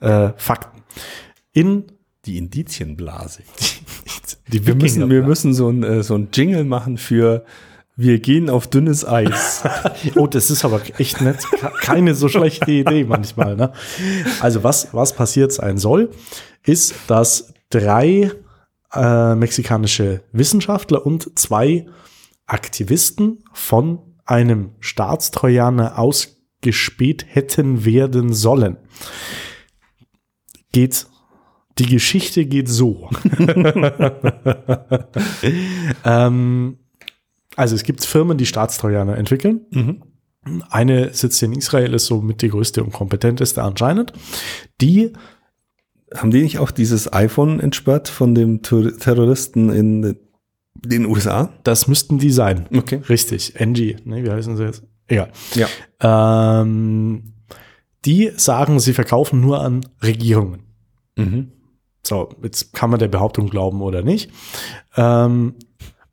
[0.00, 0.82] äh, Fakten.
[1.52, 1.84] In
[2.24, 3.42] Die Indizienblase.
[4.48, 7.44] die Wir müssen, wir müssen so ein, äh, so ein Jingle machen für
[7.96, 9.62] Wir gehen auf dünnes Eis.
[10.14, 11.38] Oh, das ist aber echt nett.
[11.58, 13.56] Ke- Keine so schlechte Idee manchmal.
[13.56, 13.72] Ne?
[14.40, 16.10] Also was, was passiert sein soll,
[16.64, 18.30] ist, dass drei
[18.94, 21.86] äh, mexikanische Wissenschaftler und zwei
[22.46, 25.98] Aktivisten von einem Staatstrojaner
[26.58, 28.76] ausgespäht hätten werden sollen.
[30.72, 31.06] Geht
[31.78, 33.08] die Geschichte geht so.
[36.04, 36.78] ähm,
[37.54, 39.60] also es gibt Firmen, die Staatstrojaner entwickeln.
[40.70, 44.12] Eine sitzt in Israel, ist so mit die größte und kompetenteste anscheinend.
[44.80, 45.12] Die,
[46.12, 50.16] Haben die nicht auch dieses iPhone entsperrt von dem Ter Terroristen in
[50.74, 51.52] den USA?
[51.62, 52.66] das müssten die sein.
[52.74, 53.02] Okay.
[53.08, 53.54] Richtig.
[53.60, 53.98] NG.
[54.04, 54.82] Ne, wie heißen sie jetzt?
[55.08, 55.30] Egal.
[55.54, 56.60] Ja.
[56.60, 57.34] Ähm,
[58.04, 60.62] die sagen, sie verkaufen nur an Regierungen.
[61.16, 61.52] Mhm.
[62.06, 64.30] So, jetzt kann man der Behauptung glauben oder nicht.
[64.96, 65.54] Ähm,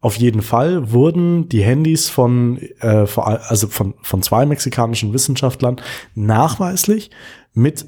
[0.02, 5.82] auf jeden Fall wurden die Handys von, äh, also von, von zwei mexikanischen Wissenschaftlern
[6.14, 7.12] nachweislich
[7.54, 7.88] mit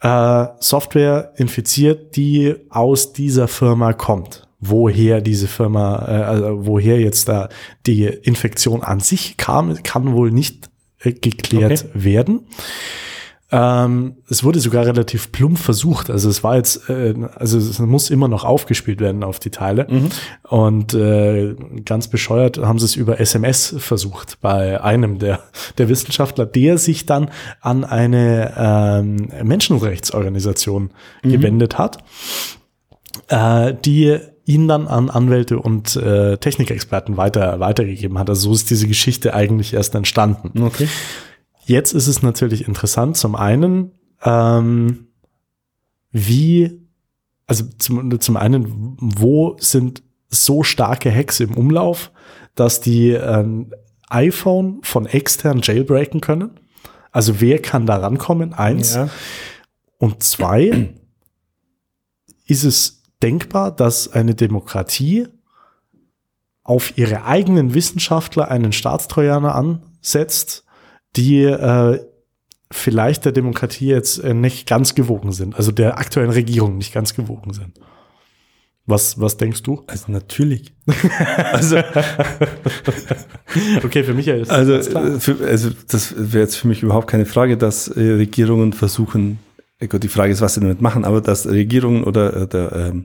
[0.00, 4.45] äh, Software infiziert, die aus dieser Firma kommt.
[4.68, 7.48] Woher diese Firma, äh, also woher jetzt da
[7.86, 12.04] die Infektion an sich kam, kann wohl nicht äh, geklärt Okay.
[12.04, 12.40] werden.
[13.52, 16.10] Ähm, es wurde sogar relativ plump versucht.
[16.10, 19.86] Also es war jetzt, äh, also es muss immer noch aufgespielt werden auf die Teile.
[20.42, 21.54] Und äh,
[21.84, 25.44] ganz bescheuert haben sie es über SMS versucht bei einem der,
[25.78, 30.90] der Wissenschaftler, der sich dann an eine ähm, Menschenrechtsorganisation
[31.22, 31.98] gewendet hat,
[33.28, 38.30] äh, die ihn dann an Anwälte und äh, Technikexperten weiter, weitergegeben hat.
[38.30, 40.62] Also so ist diese Geschichte eigentlich erst entstanden.
[40.62, 40.88] Okay.
[41.64, 43.90] Jetzt ist es natürlich interessant, zum einen,
[44.22, 45.08] ähm,
[46.12, 46.80] wie,
[47.48, 52.12] also zum, zum einen, wo sind so starke Hacks im Umlauf,
[52.54, 53.72] dass die ein
[54.08, 56.50] iPhone von extern jailbreaken können?
[57.10, 58.54] Also wer kann da rankommen?
[58.54, 58.94] Eins.
[58.94, 59.08] Ja.
[59.98, 60.94] Und zwei,
[62.46, 65.26] ist es denkbar, dass eine Demokratie
[66.62, 70.64] auf ihre eigenen Wissenschaftler einen Staatstrojaner ansetzt,
[71.16, 72.00] die äh,
[72.70, 77.14] vielleicht der Demokratie jetzt äh, nicht ganz gewogen sind, also der aktuellen Regierung nicht ganz
[77.14, 77.80] gewogen sind.
[78.88, 79.82] Was, was denkst du?
[79.88, 80.72] Also natürlich.
[81.52, 81.76] also,
[83.82, 85.06] Okay, für Michael ist also, das klar.
[85.06, 89.40] äh, für, also das wäre jetzt für mich überhaupt keine Frage, dass äh, Regierungen versuchen,
[89.78, 93.04] äh, Gott, die Frage ist, was sie damit machen, aber dass Regierungen oder, oder ähm,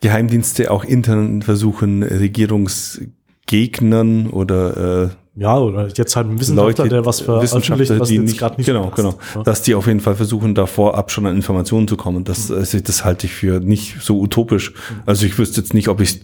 [0.00, 5.08] Geheimdienste auch intern versuchen, Regierungsgegnern oder äh,
[5.40, 8.56] Ja, oder jetzt halt ein Wissenschaftler, Leute, der was veröffentlicht, Wissenschaftler, was die nicht, gerade
[8.56, 8.96] nicht genau, passt.
[8.96, 9.42] genau, Ja.
[9.42, 12.24] dass die auf jeden Fall versuchen, da vorab schon an Informationen zu kommen.
[12.24, 12.56] Das, Mhm.
[12.56, 14.72] also das halte ich für nicht so utopisch.
[15.06, 16.20] Also ich wüsste jetzt nicht, ob ich,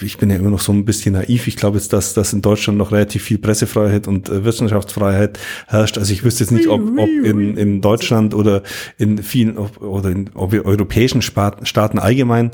[0.00, 1.46] ich bin ja immer noch so ein bisschen naiv.
[1.46, 5.98] Ich glaube jetzt, dass, dass in Deutschland noch relativ viel Pressefreiheit und äh, Wissenschaftsfreiheit herrscht.
[5.98, 8.62] Also ich wüsste jetzt nicht, ob, ob in, in Deutschland oder
[8.98, 12.52] in vielen ob, oder in ob europäischen Spa- Staaten allgemein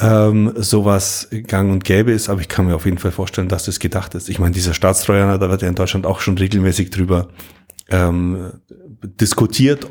[0.00, 3.64] ähm, sowas gang und gäbe ist, aber ich kann mir auf jeden Fall vorstellen, dass
[3.64, 4.28] das gedacht ist.
[4.28, 7.28] Ich meine, dieser Staatstrojaner, da wird ja in Deutschland auch schon regelmäßig drüber
[7.90, 8.52] ähm,
[9.20, 9.88] diskutiert.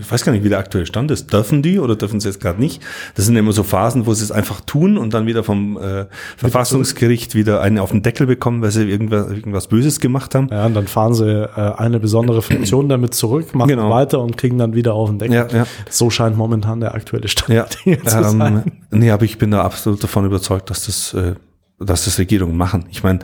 [0.00, 1.32] Ich weiß gar nicht, wie der aktuelle Stand ist.
[1.32, 2.82] Dürfen die oder dürfen sie jetzt gerade nicht?
[3.14, 6.06] Das sind immer so Phasen, wo sie es einfach tun und dann wieder vom äh,
[6.36, 10.48] Verfassungsgericht wieder einen auf den Deckel bekommen, weil sie irgendwas, irgendwas Böses gemacht haben.
[10.50, 13.90] Ja, und dann fahren sie äh, eine besondere Funktion damit zurück, machen Genau.
[13.90, 15.34] weiter und kriegen dann wieder auf den Deckel.
[15.36, 15.66] Ja, ja.
[15.88, 17.66] So scheint momentan der aktuelle Stand Ja,
[18.04, 18.40] zu sein.
[18.66, 21.34] ähm, nee, aber ich bin da absolut davon überzeugt, dass das, äh,
[21.84, 22.84] dass das Regierungen machen.
[22.90, 23.20] Ich meine,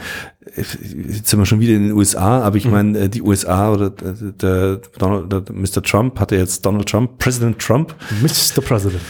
[0.54, 0.62] äh,
[1.08, 2.70] jetzt sind wir schon wieder in den USA, aber ich Mhm.
[2.70, 5.82] meine, äh, die USA oder der, der, Donald, der Mr.
[5.82, 8.60] Trump hatte jetzt Donald Trump, President Trump, Mr.
[8.62, 9.02] President.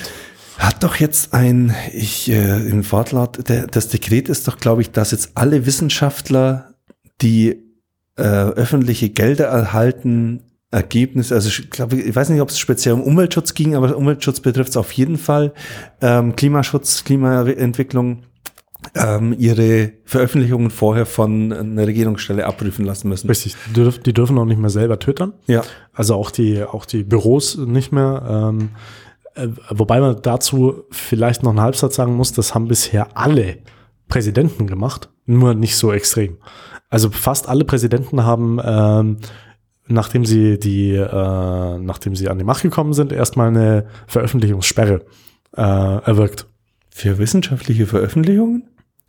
[0.58, 4.90] hat doch jetzt ein, ich äh, im Wortlaut, der, das Dekret ist doch, glaube ich,
[4.90, 6.74] dass jetzt alle Wissenschaftler,
[7.22, 7.56] die
[8.16, 13.02] äh, öffentliche Gelder erhalten, Ergebnisse, also ich glaube, ich weiß nicht, ob es speziell um
[13.02, 15.54] Umweltschutz ging, aber Umweltschutz betrifft es auf jeden Fall,
[16.02, 18.24] ähm, Klimaschutz, Klimaentwicklung,
[18.94, 23.28] ähm, ihre Veröffentlichungen vorher von einer Regierungsstelle abprüfen lassen müssen.
[23.28, 25.32] Richtig, die, dürf, die dürfen auch nicht mehr selber twittern.
[25.46, 25.62] Ja,
[25.92, 28.50] Also auch die, auch die Büros nicht mehr.
[28.50, 28.70] Ähm,
[29.34, 33.58] äh, wobei man dazu vielleicht noch einen Halbsatz sagen muss, das haben bisher alle
[34.08, 36.38] Präsidenten gemacht, nur nicht so extrem.
[36.90, 39.16] Also fast alle Präsidenten haben, ähm,
[39.86, 45.04] nachdem sie die, äh, nachdem sie an die Macht gekommen sind, erstmal eine Veröffentlichungssperre
[45.56, 46.46] äh, erwirkt.
[46.90, 48.64] für wissenschaftliche Veröffentlichungen?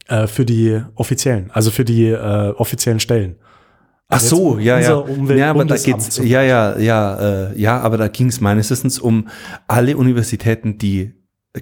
[0.10, 3.36] Äh, für die offiziellen, also für die äh, offiziellen Stellen.
[4.08, 4.96] Ach Also so, ja, ja.
[4.96, 8.72] Umwelt- ja, aber da geht's, ja, ja, ja, äh, ja, aber da ging es meines
[8.72, 9.28] Wissens um
[9.68, 11.14] alle Universitäten, die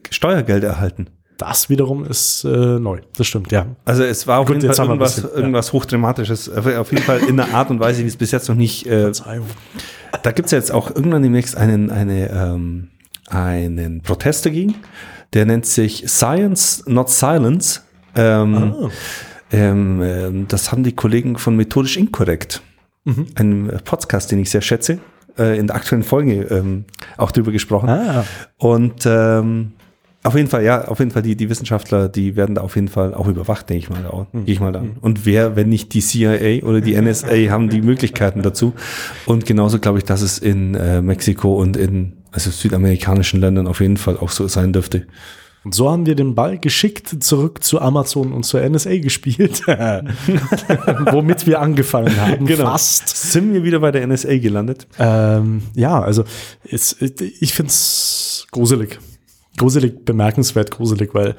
[0.10, 1.10] Steuergelder erhalten.
[1.38, 3.02] Das wiederum ist äh, neu.
[3.18, 3.68] Das stimmt, ja.
[3.86, 5.38] Also es war auf Gut, jeden Fall irgendwas, bisschen, ja.
[5.38, 6.50] irgendwas Hochdramatisches.
[6.50, 8.88] Auf jeden Fall in einer Art und Weise, wie es bis jetzt noch nicht.
[8.88, 9.12] Äh,
[10.24, 12.88] da gibt's jetzt auch irgendwann demnächst einen, eine, ähm,
[13.30, 14.76] einen Protest dagegen.
[15.34, 17.82] Der nennt sich Science, Not Silence.
[18.18, 18.90] Ähm, Ah.
[19.52, 22.62] ähm, ähm, das haben die Kollegen von Methodisch Inkorrekt,
[23.06, 23.26] Mhm.
[23.36, 25.00] einem Podcast, den ich sehr schätze,
[25.40, 26.86] äh, in der aktuellen Folge ähm,
[27.18, 27.88] auch drüber gesprochen.
[27.90, 28.26] Ah,
[28.58, 29.72] Und ähm,
[30.24, 32.90] auf jeden Fall, ja, auf jeden Fall, die, die Wissenschaftler, die werden da auf jeden
[32.90, 34.06] Fall auch überwacht, denke ich mal.
[34.08, 34.98] Auch, Gehe ich mal an.
[35.00, 38.74] Und wer, wenn nicht die CIA oder die NSA, haben die Möglichkeiten dazu.
[39.26, 43.80] Und genauso glaube ich, dass es in äh, Mexiko und in also südamerikanischen Ländern auf
[43.80, 45.08] jeden Fall auch so sein dürfte.
[45.68, 51.46] Und so haben wir den Ball geschickt zurück zu Amazon und zur NSA gespielt, womit
[51.46, 52.46] wir angefangen haben.
[52.46, 52.72] Genau.
[52.72, 53.10] Fast.
[53.10, 54.88] Sind wir wieder bei der NSA gelandet?
[54.98, 56.24] Ähm, ja, also
[56.64, 58.98] es, ich finde es gruselig.
[59.58, 61.36] Gruselig, bemerkenswert gruselig, weil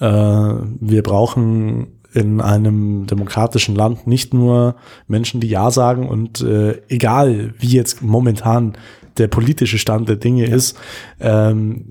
[0.00, 4.74] äh, wir brauchen in einem demokratischen Land nicht nur
[5.06, 8.76] Menschen, die Ja sagen und äh, egal wie jetzt momentan
[9.18, 10.76] der politische Stand der Dinge ist,
[11.20, 11.86] ähm,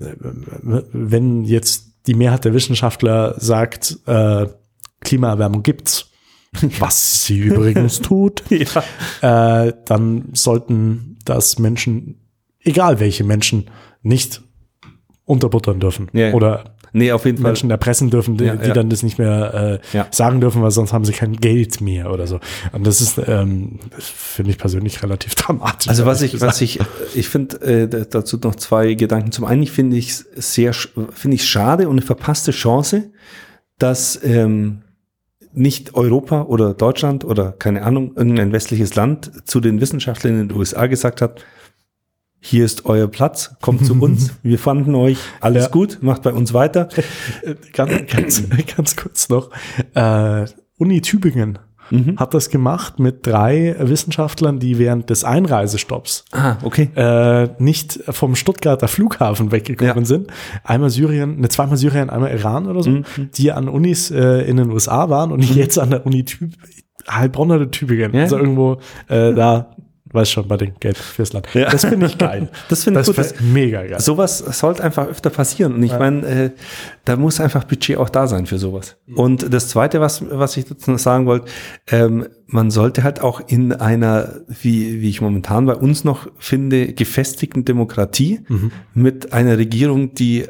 [0.92, 4.46] wenn jetzt die Mehrheit der Wissenschaftler sagt, äh,
[5.00, 6.10] Klimaerwärmung gibt's,
[6.78, 12.20] was sie übrigens tut, äh, dann sollten das Menschen,
[12.60, 13.70] egal welche Menschen,
[14.02, 14.42] nicht
[15.24, 16.08] unterbuttern dürfen.
[16.14, 16.34] Ja, ja.
[16.34, 17.52] Oder Nee, auf jeden Fall.
[17.52, 18.74] Menschen erpressen dürfen, die, Ja, die ja.
[18.74, 20.06] dann das nicht mehr äh, Ja.
[20.10, 22.40] sagen dürfen, weil sonst haben sie kein Geld mehr oder so.
[22.72, 25.88] Und das ist, ähm, finde ich persönlich relativ dramatisch.
[25.88, 26.80] Also was ich, was ich,
[27.14, 29.32] ich finde äh, da- dazu noch zwei Gedanken.
[29.32, 33.10] Zum einen finde ich es sehr, finde ich schade und eine verpasste Chance,
[33.78, 34.82] dass ähm,
[35.52, 40.56] nicht Europa oder Deutschland oder keine Ahnung irgendein westliches Land zu den Wissenschaftlern in den
[40.56, 41.44] USA gesagt hat:
[42.40, 45.70] Hier ist euer Platz, kommt zu uns, wir fanden euch, alles Ja.
[45.70, 46.88] gut, macht bei uns weiter.
[47.42, 48.42] Äh, ganz, ganz,
[48.76, 49.50] ganz kurz noch.
[49.94, 50.46] Äh,
[50.78, 51.58] Uni Tübingen
[51.90, 52.18] Mhm.
[52.18, 56.90] hat das gemacht mit drei Wissenschaftlern, die während des Einreisestopps Ah, okay.
[56.94, 60.04] äh, nicht vom Stuttgarter Flughafen weggekommen Ja.
[60.04, 60.26] sind.
[60.64, 63.04] Einmal Syrien, ne, zweimal Syrien, einmal Iran oder so, Mhm.
[63.34, 66.52] die an Unis äh, in den USA waren und jetzt an der Uni Tüb
[67.10, 68.12] Heilbronn oder Tübingen.
[68.12, 68.20] Ja.
[68.24, 68.74] Also irgendwo
[69.08, 69.74] äh, da,
[70.12, 71.48] weiß schon, bei den Geld fürs Land.
[71.54, 71.70] Ja.
[71.70, 72.48] Das finde ich geil.
[72.68, 73.40] Das finde ich das gut.
[73.42, 74.00] mega geil.
[74.00, 75.74] Sowas sollte einfach öfter passieren.
[75.74, 76.50] Und ich meine, äh,
[77.04, 78.96] da muss einfach Budget auch da sein für sowas.
[79.06, 79.16] Mhm.
[79.18, 81.46] Und das Zweite, was, was ich dazu noch sagen wollte,
[81.88, 86.92] ähm, man sollte halt auch in einer, wie, wie ich momentan bei uns noch finde,
[86.92, 88.72] gefestigten Demokratie Mhm.
[88.94, 90.46] mit einer Regierung, die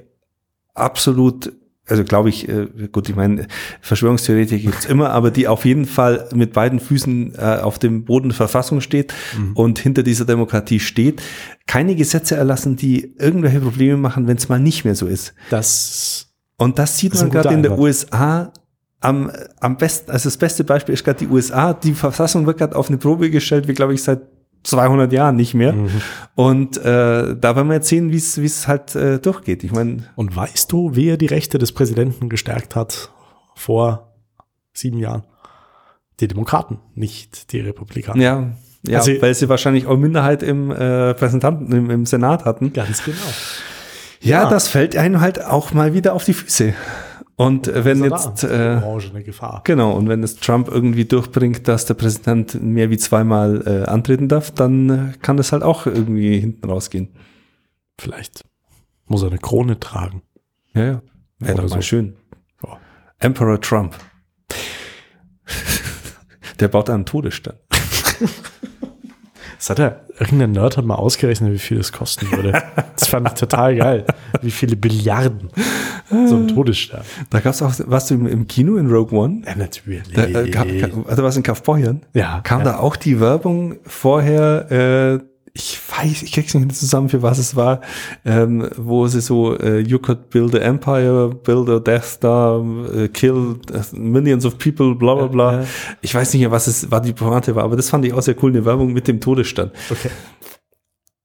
[0.75, 1.53] absolut
[1.89, 3.47] also glaube ich, äh, gut, ich meine,
[3.80, 8.28] Verschwörungstheoretiker gibt's immer, aber die auf jeden Fall mit beiden Füßen äh, auf dem Boden
[8.28, 9.53] der Verfassung steht Mhm.
[9.55, 11.22] und hinter dieser Demokratie steht,
[11.66, 15.34] keine Gesetze erlassen, die irgendwelche Probleme machen, wenn es mal nicht mehr so ist.
[15.51, 17.78] Das Und das sieht Das man gerade in der.
[17.78, 18.53] USA
[19.01, 19.30] am,
[19.61, 21.72] am besten, also das beste Beispiel ist gerade die USA.
[21.72, 24.20] Die Verfassung wird gerade auf eine Probe gestellt, wie glaube ich seit
[24.69, 25.73] 200 Jahren nicht mehr.
[25.73, 25.91] Mhm.
[26.35, 29.64] Und äh, da werden wir jetzt sehen, wie es wie es halt äh, durchgeht.
[29.64, 33.11] Ich meine, Und weißt du, wer die Rechte des Präsidenten gestärkt hat
[33.55, 34.12] vor
[34.73, 35.25] sieben Jahren?
[36.21, 38.21] Die Demokraten, nicht die Republikaner.
[38.23, 38.51] ja,
[38.87, 42.73] ja, Also- weil sie wahrscheinlich auch Minderheit im äh, Präsentanten, im, im Senat hatten.
[42.73, 43.16] Ganz genau.
[44.21, 44.51] Ja, Ja.
[44.51, 46.75] das fällt einem halt auch mal wieder auf die Füße.
[47.39, 49.61] Und äh, wenn jetzt äh, Orange eine Gefahr.
[49.62, 54.26] Genau, und wenn es Trump irgendwie durchbringt, dass der Präsident mehr wie zweimal äh, antreten
[54.26, 57.11] darf, dann äh, kann das halt auch irgendwie hinten rausgehen.
[57.97, 58.45] Vielleicht
[59.07, 60.22] muss er eine Krone tragen.
[60.74, 61.03] Ja, ja.
[61.39, 61.82] Wäre doch mal so.
[61.82, 62.16] schön.
[62.64, 62.76] Ja.
[63.20, 63.95] Emperor Trump.
[66.59, 67.55] Der baut einen Todesstern.
[69.59, 72.62] Das hat er, irgendein Nerd hat mal ausgerechnet, wie viel das kosten würde.
[72.97, 74.05] Das fand ich total geil.
[74.43, 75.51] Wie viele Billiarden
[76.11, 77.03] so ein Todesstern.
[77.31, 79.43] Da gab es auch, was im, im Kino in Rogue One?
[79.47, 80.12] Ja, natürlich.
[80.12, 80.66] Da, äh, gab,
[81.07, 82.03] also was in Kaufbeuern?
[82.14, 82.73] ja, Kam ja.
[82.73, 85.25] da auch die Werbung vorher, äh,
[85.59, 87.81] ich weiß, ich krieg's nicht mehr zusammen, für was es war,
[88.25, 93.09] ähm, wo sie so, äh, you could build an empire, build a Death Star, äh,
[93.09, 93.57] kill
[93.93, 95.53] millions of people, bla bla bla.
[95.53, 95.67] Ja, ja.
[96.01, 98.23] Ich weiß nicht mehr, was es war, die Pointe war, aber das fand ich auch
[98.23, 99.73] sehr cool, eine Werbung mit dem Todesstand.
[99.91, 100.11] Okay.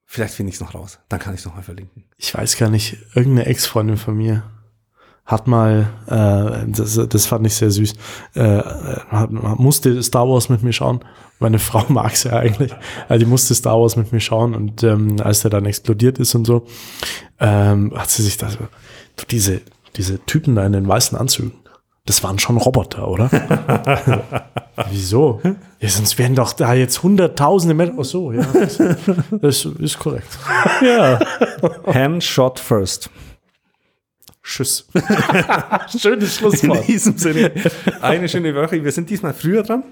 [0.06, 2.06] Vielleicht finde ich es noch raus, dann kann ich es nochmal verlinken.
[2.18, 4.44] Ich weiß gar nicht, irgendeine Ex-Freundin von mir
[5.26, 7.94] hat mal, äh, das, das fand ich sehr süß,
[8.36, 8.62] äh,
[9.10, 11.00] hat, musste Star Wars mit mir schauen.
[11.40, 12.74] Meine Frau mag es ja eigentlich.
[13.08, 16.36] Also die musste Star Wars mit mir schauen und ähm, als der dann explodiert ist
[16.36, 16.66] und so,
[17.40, 18.60] ähm, hat sie sich da so,
[19.32, 19.62] diese,
[19.96, 21.54] diese Typen da in den weißen Anzügen,
[22.06, 23.30] Das waren schon Roboter, oder?
[24.90, 25.40] Wieso?
[25.80, 27.98] Ja, sonst wären doch da jetzt hunderttausende Menschen.
[28.00, 28.44] Ach so, ja.
[28.54, 28.78] Das,
[29.32, 30.38] das ist korrekt.
[30.82, 31.20] Ja.
[31.94, 33.10] Hand shot first.
[34.44, 34.88] Tschüss.
[35.98, 36.88] Schönes In Schlusswort.
[36.88, 37.52] diesem Sinne,
[38.02, 38.84] eine schöne Woche.
[38.84, 39.84] Wir sind diesmal früher dran,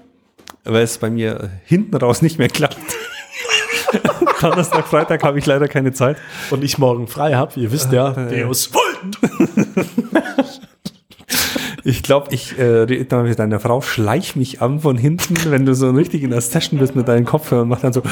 [0.64, 2.76] weil es bei mir hinten raus nicht mehr klappt.
[4.40, 6.16] Donnerstag, Freitag habe ich leider keine Zeit.
[6.50, 9.18] Und ich morgen frei habe, ihr wisst ja, Deus Vult.
[11.84, 15.66] Ich glaube, ich äh, rede dann mit deiner Frau, schleich mich an von hinten, wenn
[15.66, 18.02] du so richtig in der Session bist mit deinen Kopfhörern und mach dann so,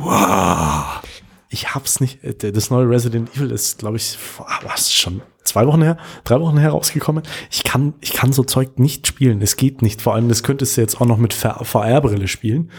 [0.00, 1.00] wow.
[1.48, 2.24] Ich hab's nicht.
[2.24, 5.22] äh, Das neue Resident Evil ist, glaube ich, vor- ah, was schon
[5.52, 7.22] zwei Wochen her, drei Wochen her rausgekommen.
[7.50, 9.42] Ich kann, ich kann so Zeug nicht spielen.
[9.42, 10.00] Es geht nicht.
[10.00, 12.70] Vor allem, das könntest du jetzt auch noch mit VR-Brille spielen.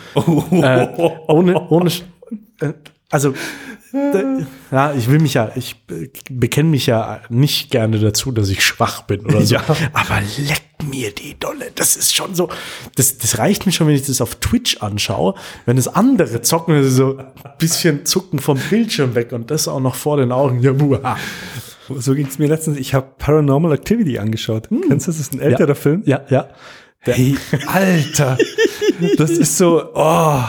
[0.51, 0.87] Äh,
[1.27, 1.91] ohne, ohne,
[2.61, 2.73] äh,
[3.09, 3.33] also,
[4.71, 5.75] ja, ich will mich ja, ich
[6.29, 9.53] bekenne mich ja nicht gerne dazu, dass ich schwach bin oder so.
[9.53, 9.63] Ja.
[9.93, 11.71] Aber leck mir die Dolle.
[11.75, 12.49] Das ist schon so,
[12.95, 15.35] das, das reicht mir schon, wenn ich das auf Twitch anschaue.
[15.65, 17.25] Wenn es andere zocken, also so ein
[17.59, 20.59] bisschen zucken vom Bildschirm weg und das auch noch vor den Augen.
[20.61, 21.17] Ja, buah.
[21.99, 22.77] So ging es mir letztens.
[22.77, 24.69] Ich habe Paranormal Activity angeschaut.
[24.69, 25.17] Kennst du das?
[25.17, 25.75] Das ist ein älterer ja.
[25.75, 26.03] Film.
[26.05, 26.49] Ja, ja.
[27.01, 27.35] Hey,
[27.67, 28.37] Alter,
[29.17, 30.43] das ist so, oh.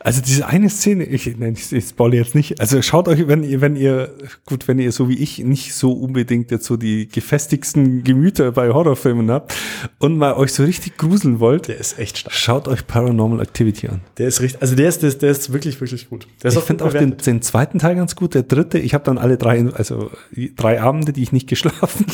[0.00, 2.60] Also diese eine Szene, ich, ich, ich spoilere jetzt nicht.
[2.60, 4.14] Also schaut euch, wenn ihr, wenn ihr,
[4.46, 8.70] gut, wenn ihr so wie ich nicht so unbedingt jetzt so die gefestigsten Gemüter bei
[8.70, 9.54] Horrorfilmen habt
[9.98, 12.34] und mal euch so richtig gruseln wollt, Der ist echt stark.
[12.34, 14.00] schaut euch Paranormal Activity an.
[14.18, 16.26] Der ist richtig, also der ist, der ist, der ist wirklich, wirklich gut.
[16.42, 17.26] Der ist Ich finde auch den, bewertet.
[17.26, 18.34] den zweiten Teil ganz gut.
[18.34, 20.10] Der dritte, ich habe dann alle drei, also
[20.56, 22.06] drei Abende, die ich nicht geschlafen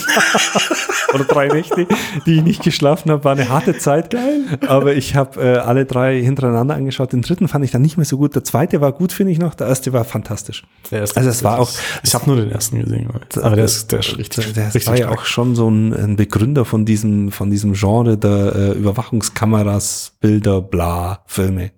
[1.15, 1.87] oder drei Nächte,
[2.27, 4.11] die ich nicht geschlafen habe, war eine harte Zeit.
[4.11, 4.43] Geil.
[4.67, 7.13] Aber ich habe äh, alle drei hintereinander angeschaut.
[7.13, 8.35] Den dritten fand ich dann nicht mehr so gut.
[8.35, 9.55] Der zweite war gut, finde ich noch.
[9.55, 10.65] Der erste war fantastisch.
[10.91, 11.71] Der erste also es war auch-
[12.03, 13.09] Ich habe nur den ersten gesehen.
[13.43, 16.17] Aber der ist, der ist richtig, Der, richtig war ja auch schon so ein, ein
[16.17, 21.73] Begründer von diesem, von diesem Genre der äh, Überwachungskameras, Bilder, bla, Filme.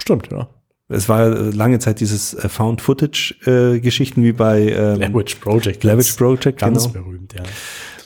[0.00, 0.48] Stimmt, ja.
[0.88, 5.82] Es war äh, lange Zeit dieses äh, Found-Footage-Geschichten wie bei ähm, Witch Project.
[5.82, 7.04] Ganz- Project, Ganz genau.
[7.04, 7.42] berühmt, ja.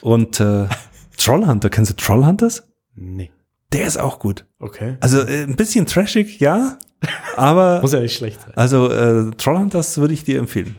[0.01, 0.67] Und äh,
[1.17, 2.65] Trollhunter, kennst du Trollhunters?
[2.97, 3.31] Nee.
[3.73, 4.45] Der ist auch gut.
[4.59, 4.97] Okay.
[5.01, 6.79] Also äh, ein bisschen trashig, ja,
[7.37, 8.53] aber Muss ja nicht schlecht sein.
[8.55, 10.77] also äh, Trollhunters würde ich dir empfehlen.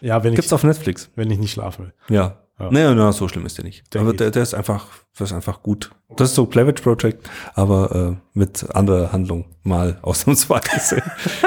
[0.00, 1.10] Ja, wenn Gibt's ich, auf Netflix.
[1.14, 2.16] wenn ich nicht schlafen will.
[2.16, 2.38] Ja.
[2.58, 2.70] Ja.
[2.70, 3.92] Naja, na, so schlimm ist der nicht.
[3.92, 4.86] Der aber der, der ist einfach,
[5.18, 5.90] der ist einfach gut.
[6.16, 11.02] Das ist so Witch Project, aber äh, mit anderer Handlung mal ausnahmsweise.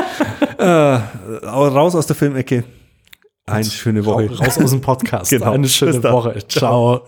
[0.58, 0.66] äh,
[1.46, 2.64] raus aus der Filmecke.
[3.46, 4.30] Eine schöne Woche.
[4.36, 5.30] Raus aus dem Podcast.
[5.30, 5.52] Genau.
[5.52, 6.02] Eine schöne.
[6.04, 6.46] Woche.
[6.48, 7.04] Ciao.